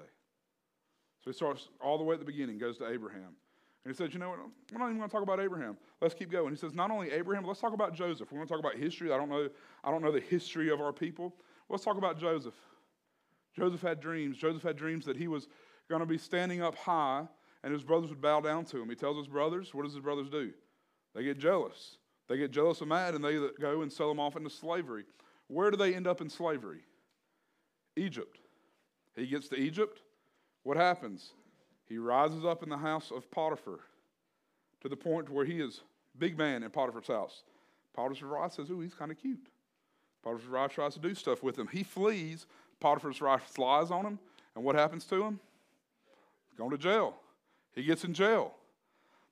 So 1.24 1.32
he 1.32 1.34
starts 1.34 1.70
all 1.82 1.98
the 1.98 2.04
way 2.04 2.14
at 2.14 2.20
the 2.20 2.26
beginning, 2.26 2.58
goes 2.58 2.78
to 2.78 2.88
Abraham. 2.88 3.36
And 3.84 3.94
he 3.94 3.98
says, 3.98 4.14
You 4.14 4.20
know 4.20 4.30
what? 4.30 4.40
We're 4.72 4.80
not 4.80 4.86
even 4.86 4.98
going 4.98 5.10
to 5.10 5.14
talk 5.14 5.24
about 5.24 5.40
Abraham. 5.40 5.78
Let's 6.02 6.14
keep 6.14 6.32
going. 6.32 6.50
He 6.50 6.58
says, 6.58 6.74
Not 6.74 6.92
only 6.92 7.12
Abraham, 7.12 7.46
let's 7.46 7.60
talk 7.60 7.74
about 7.74 7.94
Joseph. 7.94 8.32
We 8.32 8.38
want 8.38 8.50
to 8.50 8.54
talk 8.54 8.60
about 8.60 8.76
history. 8.76 9.12
I 9.12 9.18
don't 9.18 9.30
know, 9.30 9.50
I 9.84 9.92
don't 9.92 10.02
know 10.02 10.12
the 10.12 10.20
history 10.20 10.70
of 10.70 10.82
our 10.82 10.94
people. 10.94 11.34
Let's 11.70 11.84
talk 11.84 11.98
about 11.98 12.20
Joseph. 12.20 12.56
Joseph 13.56 13.82
had 13.82 14.00
dreams. 14.00 14.38
Joseph 14.38 14.64
had 14.64 14.78
dreams 14.78 15.06
that 15.06 15.18
he 15.18 15.28
was 15.28 15.48
going 15.90 16.02
to 16.02 16.06
be 16.06 16.18
standing 16.18 16.62
up 16.62 16.76
high 16.76 17.28
and 17.68 17.74
his 17.74 17.84
brothers 17.84 18.10
would 18.10 18.22
bow 18.22 18.40
down 18.40 18.64
to 18.64 18.82
him. 18.82 18.88
He 18.88 18.96
tells 18.96 19.18
his 19.18 19.28
brothers, 19.28 19.74
what 19.74 19.84
does 19.84 19.94
his 19.94 20.02
brothers 20.02 20.30
do? 20.30 20.54
They 21.14 21.24
get 21.24 21.38
jealous. 21.38 21.98
They 22.30 22.38
get 22.38 22.52
jealous 22.52 22.80
and 22.80 22.88
mad 22.88 23.14
and 23.14 23.22
they 23.22 23.38
go 23.60 23.82
and 23.82 23.92
sell 23.92 24.10
him 24.10 24.22
off 24.22 24.38
into 24.38 24.50
slavery. 24.50 25.04
Where 25.48 25.70
do 25.70 25.76
they 25.76 25.94
end 25.94 26.08
up 26.08 26.22
in 26.22 26.30
slavery? 26.30 26.80
Egypt. 27.98 28.40
He 29.18 29.28
gets 29.28 29.50
to 29.50 29.58
Egypt. 29.58 30.00
What 30.64 30.78
happens? 30.78 31.34
He 31.90 31.98
rises 31.98 32.46
up 32.46 32.64
in 32.64 32.70
the 32.70 32.78
house 32.78 33.12
of 33.12 33.30
Potiphar 33.32 33.80
to 34.80 34.88
the 34.88 34.96
point 34.96 35.30
where 35.30 35.44
he 35.44 35.60
is 35.60 35.82
big 36.18 36.38
man 36.38 36.64
in 36.64 36.70
Potiphar's 36.70 37.08
house. 37.08 37.44
Potiphar's 37.94 38.32
wife 38.32 38.54
says, 38.54 38.70
Ooh, 38.70 38.80
he's 38.80 38.94
kind 38.94 39.12
of 39.12 39.18
cute. 39.18 39.50
Potiphar's 40.24 40.50
wife 40.50 40.72
tries 40.72 40.94
to 40.94 41.02
do 41.02 41.14
stuff 41.14 41.44
with 41.44 41.60
him. 41.60 41.68
He 41.70 41.84
flees. 41.84 42.46
Potiphar's 42.80 43.20
wife 43.20 43.42
flies 43.42 43.92
on 43.92 44.06
him. 44.06 44.20
And 44.56 44.64
what 44.64 44.76
happens 44.76 45.04
to 45.08 45.22
him? 45.22 45.42
Going 46.58 46.72
to 46.72 46.78
jail. 46.78 47.18
He 47.78 47.84
gets 47.84 48.04
in 48.04 48.14
jail. 48.14 48.56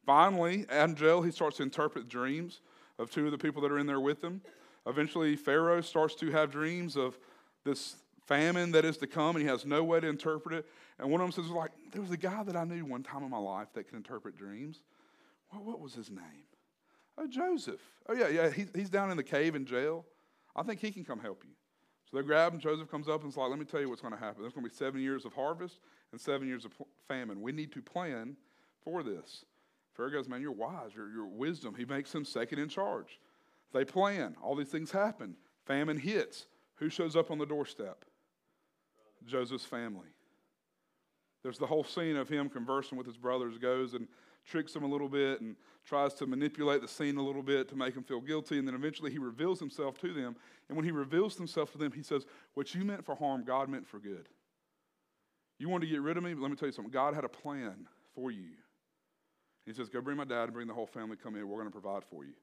Finally, 0.05 0.67
out 0.69 0.89
in 0.89 0.95
jail, 0.95 1.23
he 1.23 1.31
starts 1.31 1.57
to 1.57 1.63
interpret 1.63 2.07
dreams 2.07 2.61
of 2.99 3.09
two 3.09 3.25
of 3.25 3.31
the 3.31 3.39
people 3.39 3.59
that 3.63 3.71
are 3.71 3.79
in 3.79 3.87
there 3.87 3.99
with 3.99 4.23
him. 4.23 4.39
Eventually, 4.85 5.35
Pharaoh 5.35 5.81
starts 5.81 6.13
to 6.15 6.29
have 6.29 6.51
dreams 6.51 6.95
of 6.95 7.17
this 7.63 7.95
famine 8.27 8.71
that 8.73 8.85
is 8.85 8.97
to 8.97 9.07
come, 9.07 9.35
and 9.35 9.41
he 9.43 9.49
has 9.49 9.65
no 9.65 9.83
way 9.83 9.99
to 9.99 10.07
interpret 10.07 10.59
it. 10.59 10.67
And 10.99 11.09
one 11.09 11.21
of 11.21 11.25
them 11.33 11.43
says, 11.43 11.51
like, 11.51 11.71
there 11.91 12.03
was 12.03 12.11
a 12.11 12.17
guy 12.17 12.43
that 12.43 12.55
I 12.55 12.65
knew 12.65 12.85
one 12.85 13.01
time 13.01 13.23
in 13.23 13.31
my 13.31 13.39
life 13.39 13.69
that 13.73 13.87
can 13.87 13.97
interpret 13.97 14.37
dreams. 14.37 14.81
Well, 15.51 15.63
what 15.63 15.79
was 15.79 15.95
his 15.95 16.11
name? 16.11 16.45
Oh, 17.17 17.25
Joseph. 17.25 17.81
Oh, 18.07 18.13
yeah, 18.13 18.27
yeah, 18.27 18.51
he's, 18.51 18.67
he's 18.75 18.89
down 18.91 19.09
in 19.09 19.17
the 19.17 19.23
cave 19.23 19.55
in 19.55 19.65
jail. 19.65 20.05
I 20.55 20.61
think 20.61 20.81
he 20.81 20.91
can 20.91 21.03
come 21.03 21.19
help 21.19 21.41
you. 21.43 21.51
So 22.11 22.17
they 22.17 22.23
grab 22.23 22.53
him. 22.53 22.59
Joseph 22.59 22.91
comes 22.91 23.09
up 23.09 23.23
and 23.23 23.31
is 23.31 23.37
like, 23.37 23.49
let 23.49 23.57
me 23.57 23.65
tell 23.65 23.81
you 23.81 23.89
what's 23.89 24.01
going 24.01 24.13
to 24.13 24.19
happen. 24.19 24.43
There's 24.43 24.53
going 24.53 24.65
to 24.65 24.69
be 24.69 24.75
seven 24.75 25.01
years 25.01 25.25
of 25.25 25.33
harvest 25.33 25.79
and 26.11 26.19
seven 26.19 26.47
years 26.47 26.65
of 26.65 26.73
famine. 27.07 27.41
We 27.41 27.51
need 27.51 27.71
to 27.73 27.81
plan 27.81 28.35
for 28.83 29.03
this. 29.03 29.45
Pharaoh 29.93 30.11
goes, 30.11 30.27
man, 30.27 30.41
you're 30.41 30.51
wise. 30.51 30.91
You're, 30.95 31.11
you're 31.11 31.25
wisdom. 31.25 31.73
He 31.75 31.85
makes 31.85 32.13
him 32.13 32.25
second 32.25 32.59
in 32.59 32.69
charge. 32.69 33.19
They 33.73 33.85
plan. 33.85 34.35
All 34.41 34.55
these 34.55 34.69
things 34.69 34.91
happen. 34.91 35.35
Famine 35.65 35.97
hits. 35.97 36.47
Who 36.75 36.89
shows 36.89 37.15
up 37.15 37.31
on 37.31 37.37
the 37.37 37.45
doorstep? 37.45 38.05
Joseph's 39.25 39.65
family. 39.65 40.09
There's 41.43 41.57
the 41.57 41.67
whole 41.67 41.83
scene 41.83 42.15
of 42.15 42.27
him 42.27 42.49
conversing 42.49 42.97
with 42.97 43.07
his 43.07 43.17
brothers, 43.17 43.57
goes 43.57 43.93
and 43.93 44.07
tricks 44.45 44.73
them 44.73 44.83
a 44.83 44.87
little 44.87 45.09
bit 45.09 45.41
and 45.41 45.55
tries 45.85 46.13
to 46.15 46.25
manipulate 46.25 46.81
the 46.81 46.87
scene 46.87 47.17
a 47.17 47.21
little 47.21 47.43
bit 47.43 47.67
to 47.69 47.75
make 47.75 47.93
them 47.93 48.03
feel 48.03 48.21
guilty. 48.21 48.59
And 48.59 48.67
then 48.67 48.75
eventually 48.75 49.11
he 49.11 49.17
reveals 49.17 49.59
himself 49.59 49.97
to 49.99 50.13
them. 50.13 50.35
And 50.67 50.75
when 50.75 50.85
he 50.85 50.91
reveals 50.91 51.37
himself 51.37 51.71
to 51.73 51.77
them, 51.77 51.91
he 51.91 52.03
says, 52.03 52.25
What 52.53 52.73
you 52.73 52.83
meant 52.83 53.05
for 53.05 53.15
harm, 53.15 53.43
God 53.43 53.69
meant 53.69 53.87
for 53.87 53.99
good. 53.99 54.29
You 55.57 55.69
wanted 55.69 55.85
to 55.85 55.91
get 55.91 56.01
rid 56.01 56.17
of 56.17 56.23
me? 56.23 56.33
But 56.33 56.41
let 56.41 56.51
me 56.51 56.57
tell 56.57 56.67
you 56.67 56.73
something. 56.73 56.91
God 56.91 57.13
had 57.13 57.23
a 57.23 57.29
plan 57.29 57.87
for 58.13 58.31
you. 58.31 58.51
He 59.65 59.73
says, 59.73 59.89
Go 59.89 60.01
bring 60.01 60.17
my 60.17 60.25
dad 60.25 60.43
and 60.43 60.53
bring 60.53 60.67
the 60.67 60.73
whole 60.73 60.85
family, 60.85 61.17
come 61.21 61.35
in. 61.35 61.47
We're 61.47 61.57
going 61.57 61.71
to 61.71 61.79
provide 61.79 62.03
for 62.03 62.23
you. 62.23 62.33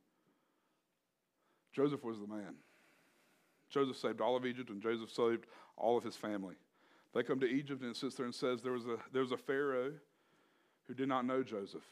Joseph 1.72 2.04
was 2.04 2.18
the 2.18 2.26
man. 2.26 2.54
Joseph 3.70 3.96
saved 3.96 4.20
all 4.20 4.36
of 4.36 4.44
Egypt, 4.44 4.70
and 4.70 4.82
Joseph 4.82 5.10
saved 5.10 5.46
all 5.76 5.96
of 5.96 6.04
his 6.04 6.16
family. 6.16 6.56
They 7.14 7.22
come 7.22 7.40
to 7.40 7.46
Egypt, 7.46 7.80
and 7.82 7.90
it 7.90 7.96
sits 7.96 8.16
there 8.16 8.26
and 8.26 8.34
says 8.34 8.62
there 8.62 8.72
was 8.72 8.86
a, 8.86 8.96
there 9.12 9.22
was 9.22 9.32
a 9.32 9.36
Pharaoh 9.36 9.92
who 10.86 10.94
did 10.94 11.08
not 11.08 11.24
know 11.24 11.42
Joseph. 11.42 11.86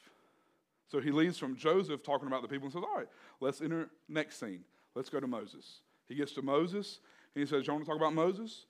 So 0.89 1.01
he 1.01 1.11
leaves 1.11 1.39
from 1.39 1.57
Joseph 1.57 2.03
talking 2.03 2.27
about 2.27 2.43
the 2.43 2.49
people 2.49 2.67
and 2.67 2.73
says, 2.73 2.83
All 2.85 2.97
right, 2.97 3.09
let's 3.41 3.61
enter 3.61 3.91
next 4.09 4.41
scene. 4.41 4.65
Let's 4.95 5.09
go 5.09 5.21
to 5.21 5.27
Moses. 5.27 5.81
He 6.09 6.15
gets 6.15 6.33
to 6.33 6.43
Moses, 6.43 7.01
and 7.35 7.41
he 7.43 7.47
says, 7.47 7.67
You 7.67 7.73
want 7.73 7.85
to 7.85 7.89
talk 7.89 7.97
about 7.97 8.15
Moses? 8.15 8.67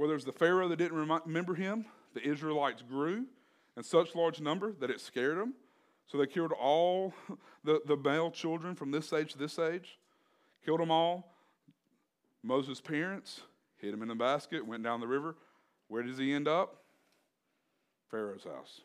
Where 0.00 0.08
there's 0.08 0.24
the 0.24 0.32
Pharaoh 0.32 0.66
that 0.66 0.76
didn't 0.76 0.96
remember 0.96 1.54
him, 1.54 1.84
the 2.14 2.26
Israelites 2.26 2.80
grew 2.80 3.26
in 3.76 3.82
such 3.82 4.14
large 4.14 4.40
number 4.40 4.72
that 4.80 4.88
it 4.88 4.98
scared 4.98 5.36
them. 5.36 5.52
So 6.06 6.16
they 6.16 6.26
killed 6.26 6.52
all 6.52 7.12
the, 7.64 7.82
the 7.84 7.98
male 7.98 8.30
children 8.30 8.74
from 8.74 8.92
this 8.92 9.12
age 9.12 9.32
to 9.32 9.38
this 9.38 9.58
age, 9.58 9.98
killed 10.64 10.80
them 10.80 10.90
all. 10.90 11.34
Moses' 12.42 12.80
parents 12.80 13.42
hid 13.76 13.92
him 13.92 14.00
in 14.00 14.10
a 14.10 14.14
basket, 14.14 14.66
went 14.66 14.82
down 14.82 15.00
the 15.00 15.06
river. 15.06 15.36
Where 15.88 16.02
does 16.02 16.16
he 16.16 16.32
end 16.32 16.48
up? 16.48 16.82
Pharaoh's 18.10 18.44
house. 18.44 18.80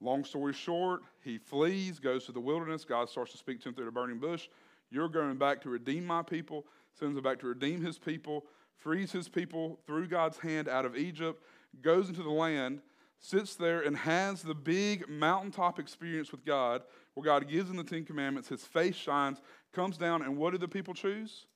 Long 0.00 0.24
story 0.24 0.54
short, 0.54 1.02
he 1.22 1.38
flees, 1.38 2.00
goes 2.00 2.24
to 2.24 2.32
the 2.32 2.40
wilderness. 2.40 2.84
God 2.84 3.08
starts 3.08 3.30
to 3.30 3.38
speak 3.38 3.62
to 3.62 3.68
him 3.68 3.76
through 3.76 3.84
the 3.84 3.92
burning 3.92 4.18
bush. 4.18 4.48
You're 4.90 5.08
going 5.08 5.36
back 5.36 5.62
to 5.62 5.68
redeem 5.68 6.04
my 6.04 6.22
people, 6.22 6.66
sends 6.98 7.16
him 7.16 7.22
back 7.22 7.38
to 7.38 7.46
redeem 7.46 7.80
his 7.80 7.96
people, 7.96 8.44
frees 8.78 9.12
his 9.12 9.28
people 9.28 9.78
through 9.86 10.08
God's 10.08 10.38
hand 10.38 10.68
out 10.68 10.84
of 10.84 10.96
Egypt, 10.96 11.42
goes 11.82 12.08
into 12.08 12.22
the 12.22 12.30
land, 12.30 12.80
sits 13.18 13.56
there, 13.56 13.80
and 13.80 13.96
has 13.96 14.42
the 14.42 14.54
big 14.54 15.08
mountaintop 15.08 15.78
experience 15.78 16.30
with 16.30 16.44
God 16.44 16.82
where 17.14 17.24
God 17.24 17.48
gives 17.48 17.70
him 17.70 17.76
the 17.76 17.84
Ten 17.84 18.04
Commandments. 18.04 18.48
His 18.48 18.64
face 18.64 18.96
shines, 18.96 19.40
comes 19.72 19.96
down, 19.96 20.22
and 20.22 20.36
what 20.36 20.52
do 20.52 20.58
the 20.58 20.68
people 20.68 20.94
choose? 20.94 21.46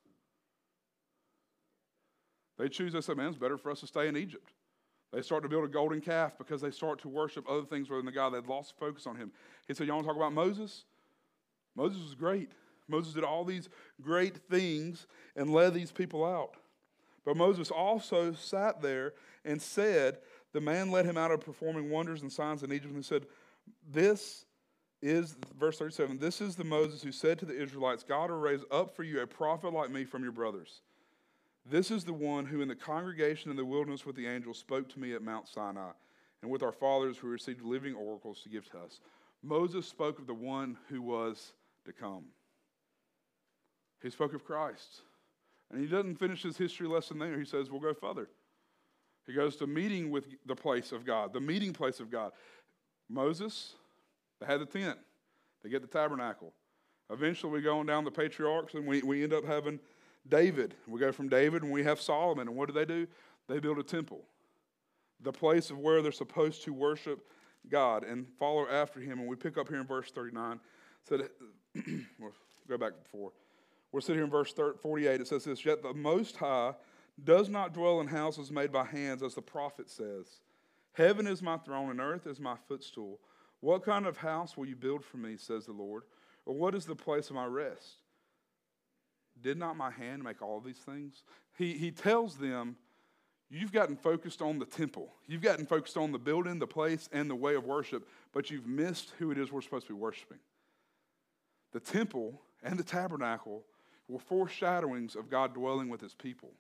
They 2.59 2.69
choose, 2.69 2.93
they 2.93 3.01
say, 3.01 3.15
man, 3.15 3.29
it's 3.29 3.39
better 3.39 3.59
for 3.59 3.71
us 3.71 3.81
to 3.81 3.87
stay 3.87 4.09
in 4.09 4.17
Egypt. 4.17 4.53
They 5.13 5.23
start 5.23 5.43
to 5.43 5.49
build 5.49 5.65
a 5.65 5.69
golden 5.69 6.01
calf 6.01 6.33
because 6.37 6.61
they 6.61 6.71
start 6.71 7.01
to 7.03 7.09
worship 7.09 7.49
other 7.49 7.65
things 7.65 7.89
rather 7.89 8.01
than 8.01 8.07
the 8.07 8.13
God. 8.13 8.31
They'd 8.31 8.47
lost 8.47 8.75
focus 8.79 9.07
on 9.07 9.17
him. 9.17 9.33
He 9.67 9.75
said, 9.75 9.87
Y'all 9.87 9.97
want 9.97 10.07
to 10.07 10.09
talk 10.09 10.17
about 10.17 10.35
Moses? 10.35 10.85
Moses 11.75 12.03
was 12.03 12.15
great. 12.15 12.51
Moses 12.89 13.15
did 13.15 13.25
all 13.25 13.45
these 13.45 13.69
great 14.03 14.37
things 14.51 15.07
and 15.37 15.53
led 15.53 15.73
these 15.73 15.93
people 15.93 16.25
out. 16.25 16.57
But 17.29 17.37
Moses 17.37 17.71
also 17.71 18.33
sat 18.33 18.81
there 18.81 19.13
and 19.45 19.61
said, 19.61 20.17
The 20.55 20.63
man 20.63 20.91
led 20.91 21.05
him 21.05 21.19
out 21.19 21.31
of 21.31 21.43
performing 21.43 21.91
wonders 21.91 22.23
and 22.23 22.33
signs 22.33 22.63
in 22.63 22.73
Egypt 22.73 22.95
and 22.95 23.05
said, 23.05 23.27
This 23.87 24.47
is, 25.03 25.37
verse 25.61 25.77
37, 25.77 26.17
this 26.17 26.41
is 26.41 26.57
the 26.57 26.65
Moses 26.65 27.03
who 27.03 27.13
said 27.13 27.39
to 27.41 27.45
the 27.45 27.53
Israelites, 27.53 28.03
God 28.03 28.31
will 28.31 28.39
raise 28.39 28.63
up 28.71 28.97
for 28.97 29.03
you 29.03 29.21
a 29.21 29.27
prophet 29.27 29.75
like 29.75 29.91
me 29.91 30.07
from 30.07 30.23
your 30.23 30.33
brothers. 30.33 30.81
This 31.71 31.91
is 31.91 32.03
the 32.03 32.15
one 32.15 32.47
who 32.47 32.63
in 32.63 32.69
the 32.69 32.75
congregation 32.75 33.51
in 33.51 33.59
the 33.59 33.65
wilderness 33.67 34.07
with 34.07 34.17
the 34.17 34.27
angels 34.27 34.57
spoke 34.57 34.89
to 34.89 34.99
me 34.99 35.13
at 35.13 35.21
Mount 35.21 35.49
Sinai, 35.49 35.91
and 36.41 36.51
with 36.51 36.63
our 36.63 36.73
fathers 36.73 37.19
who 37.19 37.29
received 37.29 37.61
living 37.61 37.95
oracles 37.95 38.41
to 38.41 38.49
give 38.49 38.71
to 38.71 38.79
us. 38.79 39.01
Moses 39.43 39.87
spoke 39.87 40.19
of 40.19 40.27
the 40.27 40.33
one 40.33 40.79
who 40.89 41.03
was 41.03 41.53
to 41.85 41.93
come. 41.93 42.25
He 44.03 44.09
spoke 44.09 44.33
of 44.33 44.47
Christ. 44.47 45.03
And 45.71 45.81
he 45.81 45.87
doesn't 45.87 46.17
finish 46.17 46.43
his 46.43 46.57
history 46.57 46.89
lesson 46.89 47.19
there. 47.19 47.39
He 47.39 47.45
says, 47.45 47.71
We'll 47.71 47.81
go 47.81 47.95
further. 47.95 48.29
He 49.27 49.35
goes 49.35 49.57
to 49.57 49.67
meeting 49.67 50.11
with 50.11 50.25
the 50.47 50.57
place 50.57 50.91
of 50.91 51.05
God, 51.05 51.35
the 51.35 51.41
meeting 51.41 51.75
place 51.75 52.01
of 52.01 52.11
God. 52.11 52.33
Moses, 53.11 53.75
they 54.41 54.47
had 54.47 54.61
the 54.61 54.67
tent, 54.67 54.99
they 55.63 55.69
get 55.69 55.83
the 55.83 55.89
tabernacle. 55.89 56.53
Eventually, 57.11 57.53
we 57.53 57.61
go 57.61 57.79
on 57.79 57.87
down 57.87 58.05
the 58.05 58.11
patriarchs 58.11 58.75
and 58.75 58.87
we, 58.87 59.03
we 59.03 59.23
end 59.23 59.33
up 59.33 59.45
having 59.45 59.81
David. 60.29 60.75
We 60.87 61.01
go 61.01 61.13
from 61.13 61.29
David 61.29 61.63
and 61.63 61.73
we 61.73 61.83
have 61.85 62.01
Solomon. 62.01 62.49
And 62.49 62.57
what 62.57 62.69
do 62.69 62.75
they 62.75 62.85
do? 62.85 63.07
They 63.49 63.61
build 63.61 63.79
a 63.79 63.83
temple, 63.83 64.21
the 65.21 65.33
place 65.33 65.71
of 65.71 65.79
where 65.79 66.03
they're 66.03 66.13
supposed 66.13 66.65
to 66.65 66.73
worship 66.75 67.27
God 67.71 68.05
and 68.05 68.27
follow 68.39 68.67
after 68.69 69.01
him. 69.01 69.21
And 69.21 69.29
we 69.29 69.37
pick 69.37 69.57
up 69.57 69.69
here 69.69 69.81
in 69.81 69.87
verse 69.87 70.11
39. 70.11 70.61
Said, 71.09 71.29
we'll 72.19 72.33
go 72.69 72.77
back 72.77 72.93
before. 73.03 73.33
We're 73.93 74.01
sitting 74.01 74.17
here 74.17 74.25
in 74.25 74.31
verse 74.31 74.53
48. 74.53 75.21
It 75.21 75.27
says 75.27 75.45
this 75.45 75.65
Yet 75.65 75.83
the 75.83 75.95
Most 75.95 76.37
High 76.37 76.75
does 77.25 77.49
not 77.49 77.73
dwell 77.73 78.01
in 78.01 78.07
houses 78.07 78.51
made 78.51 78.73
by 78.73 78.85
hands, 78.85 79.23
as 79.23 79.35
the 79.35 79.43
prophet 79.43 79.91
says. 79.91 80.41
Heaven 80.93 81.27
is 81.27 81.43
my 81.43 81.59
throne 81.59 81.91
and 81.91 82.01
earth 82.01 82.27
is 82.27 82.41
my 82.41 82.57
footstool. 82.67 83.21
What 83.61 83.85
kind 83.85 84.07
of 84.07 84.17
house 84.17 84.57
will 84.57 84.67
you 84.67 84.77
build 84.77 85.05
for 85.05 85.17
me, 85.17 85.37
says 85.37 85.67
the 85.67 85.73
Lord? 85.73 86.03
Or 86.45 86.55
what 86.55 86.75
is 86.75 86.87
the 86.87 86.95
place 86.95 87.29
of 87.29 87.37
my 87.37 87.47
rest? 87.47 88.03
Did 89.41 89.59
not 89.59 89.77
my 89.77 89.91
hand 89.91 90.23
make 90.23 90.43
all 90.43 90.61
these 90.61 90.79
things? 90.79 91.23
He, 91.57 91.75
he 91.75 91.91
tells 91.91 92.37
them, 92.37 92.77
You've 93.51 93.73
gotten 93.73 93.97
focused 93.97 94.43
on 94.43 94.59
the 94.59 94.67
temple. 94.67 95.15
You've 95.27 95.41
gotten 95.41 95.65
focused 95.65 95.97
on 95.97 96.13
the 96.13 96.19
building, 96.19 96.59
the 96.59 96.67
place, 96.67 97.09
and 97.13 97.31
the 97.31 97.35
way 97.35 97.55
of 97.55 97.65
worship, 97.65 98.07
but 98.33 98.51
you've 98.51 98.67
missed 98.67 99.15
who 99.19 99.31
it 99.31 99.39
is 99.39 99.51
we're 99.51 99.63
supposed 99.63 99.87
to 99.87 99.95
be 99.95 99.99
worshiping. 99.99 100.39
The 101.73 101.81
temple 101.81 102.43
and 102.63 102.79
the 102.79 102.85
tabernacle 102.85 103.65
were 104.09 104.19
foreshadowings 104.19 105.15
of 105.15 105.31
God 105.31 105.55
dwelling 105.55 105.89
with 105.89 106.01
his 106.01 106.15
people. 106.15 106.53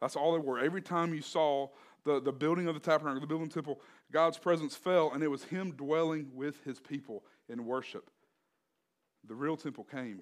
That's 0.00 0.16
all 0.16 0.32
they 0.32 0.38
were. 0.38 0.58
Every 0.58 0.82
time 0.82 1.14
you 1.14 1.22
saw 1.22 1.68
the, 2.04 2.20
the 2.20 2.32
building 2.32 2.68
of 2.68 2.74
the 2.74 2.80
tabernacle, 2.80 3.20
the 3.20 3.26
building 3.26 3.46
of 3.46 3.52
the 3.52 3.60
temple, 3.60 3.80
God's 4.12 4.36
presence 4.36 4.76
fell, 4.76 5.12
and 5.12 5.22
it 5.22 5.28
was 5.28 5.44
him 5.44 5.72
dwelling 5.72 6.30
with 6.34 6.62
his 6.64 6.78
people 6.78 7.24
in 7.48 7.64
worship. 7.64 8.10
The 9.26 9.34
real 9.34 9.56
temple 9.56 9.84
came. 9.84 10.20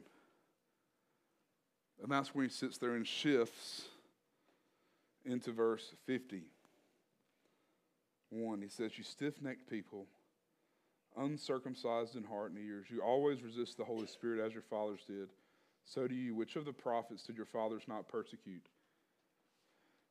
And 2.02 2.10
that's 2.10 2.34
when 2.34 2.46
he 2.46 2.50
sits 2.50 2.78
there 2.78 2.94
and 2.94 3.06
shifts 3.06 3.82
into 5.24 5.52
verse 5.52 5.92
50. 6.06 6.42
1. 8.32 8.62
He 8.62 8.68
says, 8.68 8.96
You 8.96 9.04
stiff 9.04 9.40
necked 9.42 9.68
people, 9.68 10.06
uncircumcised 11.16 12.16
in 12.16 12.24
heart 12.24 12.52
and 12.52 12.64
ears, 12.64 12.86
you 12.90 13.00
always 13.00 13.42
resist 13.42 13.76
the 13.76 13.84
Holy 13.84 14.06
Spirit 14.06 14.44
as 14.44 14.52
your 14.52 14.62
fathers 14.62 15.00
did. 15.06 15.28
So 15.84 16.06
do 16.06 16.14
you. 16.14 16.34
Which 16.34 16.56
of 16.56 16.64
the 16.64 16.72
prophets 16.72 17.22
did 17.24 17.36
your 17.36 17.46
fathers 17.46 17.82
not 17.86 18.08
persecute? 18.08 18.66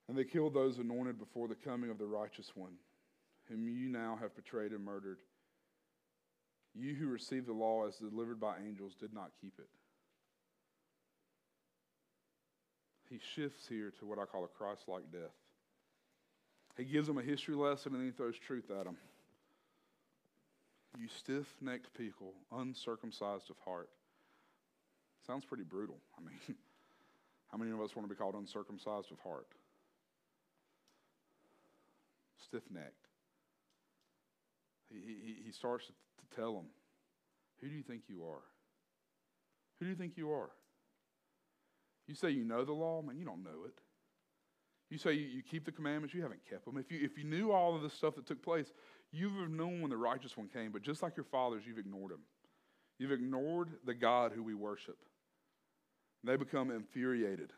And 0.07 0.17
they 0.17 0.23
killed 0.23 0.53
those 0.53 0.77
anointed 0.77 1.17
before 1.17 1.47
the 1.47 1.55
coming 1.55 1.89
of 1.89 1.97
the 1.97 2.05
righteous 2.05 2.51
one, 2.55 2.73
whom 3.47 3.67
you 3.67 3.87
now 3.87 4.17
have 4.21 4.35
betrayed 4.35 4.71
and 4.71 4.83
murdered. 4.83 5.19
You 6.73 6.95
who 6.95 7.07
received 7.07 7.47
the 7.47 7.53
law 7.53 7.87
as 7.87 7.95
delivered 7.95 8.39
by 8.39 8.57
angels 8.65 8.93
did 8.99 9.13
not 9.13 9.31
keep 9.39 9.53
it. 9.59 9.69
He 13.09 13.19
shifts 13.35 13.67
here 13.67 13.91
to 13.99 14.05
what 14.05 14.19
I 14.19 14.25
call 14.25 14.45
a 14.45 14.47
Christ 14.47 14.83
like 14.87 15.11
death. 15.11 15.35
He 16.77 16.85
gives 16.85 17.07
them 17.07 17.17
a 17.17 17.21
history 17.21 17.55
lesson 17.55 17.93
and 17.93 18.01
then 18.01 18.07
he 18.07 18.15
throws 18.15 18.37
truth 18.37 18.71
at 18.71 18.85
them. 18.85 18.95
You 20.97 21.07
stiff 21.07 21.47
necked 21.61 21.93
people, 21.93 22.33
uncircumcised 22.51 23.49
of 23.49 23.57
heart. 23.65 23.89
Sounds 25.25 25.45
pretty 25.45 25.63
brutal. 25.63 25.97
I 26.17 26.21
mean, 26.21 26.39
how 27.51 27.57
many 27.57 27.71
of 27.71 27.81
us 27.81 27.95
want 27.95 28.07
to 28.07 28.13
be 28.13 28.17
called 28.17 28.35
uncircumcised 28.35 29.11
of 29.11 29.19
heart? 29.19 29.47
Stiff 32.43 32.63
necked. 32.73 33.07
He, 34.89 34.99
he, 34.99 35.35
he 35.45 35.51
starts 35.51 35.87
to 35.87 36.35
tell 36.35 36.53
them, 36.53 36.65
Who 37.61 37.69
do 37.69 37.75
you 37.75 37.83
think 37.83 38.03
you 38.07 38.23
are? 38.23 38.41
Who 39.79 39.85
do 39.85 39.91
you 39.91 39.97
think 39.97 40.17
you 40.17 40.31
are? 40.31 40.49
You 42.07 42.15
say 42.15 42.31
you 42.31 42.43
know 42.43 42.65
the 42.65 42.73
law, 42.73 43.01
man, 43.01 43.17
you 43.17 43.25
don't 43.25 43.43
know 43.43 43.65
it. 43.65 43.73
You 44.89 44.97
say 44.97 45.13
you, 45.13 45.25
you 45.27 45.41
keep 45.41 45.65
the 45.65 45.71
commandments, 45.71 46.13
you 46.13 46.21
haven't 46.21 46.41
kept 46.49 46.65
them. 46.65 46.77
If 46.77 46.91
you, 46.91 46.99
if 47.01 47.17
you 47.17 47.23
knew 47.23 47.51
all 47.51 47.75
of 47.75 47.81
the 47.81 47.89
stuff 47.89 48.15
that 48.15 48.25
took 48.25 48.43
place, 48.43 48.73
you 49.11 49.29
would 49.29 49.41
have 49.43 49.51
known 49.51 49.81
when 49.81 49.89
the 49.89 49.97
righteous 49.97 50.35
one 50.35 50.47
came, 50.47 50.71
but 50.71 50.81
just 50.81 51.01
like 51.01 51.15
your 51.15 51.23
fathers, 51.23 51.63
you've 51.65 51.77
ignored 51.77 52.11
him. 52.11 52.19
You've 52.99 53.11
ignored 53.11 53.69
the 53.85 53.93
God 53.93 54.33
who 54.35 54.43
we 54.43 54.53
worship. 54.53 54.97
They 56.23 56.35
become 56.35 56.69
infuriated. 56.69 57.51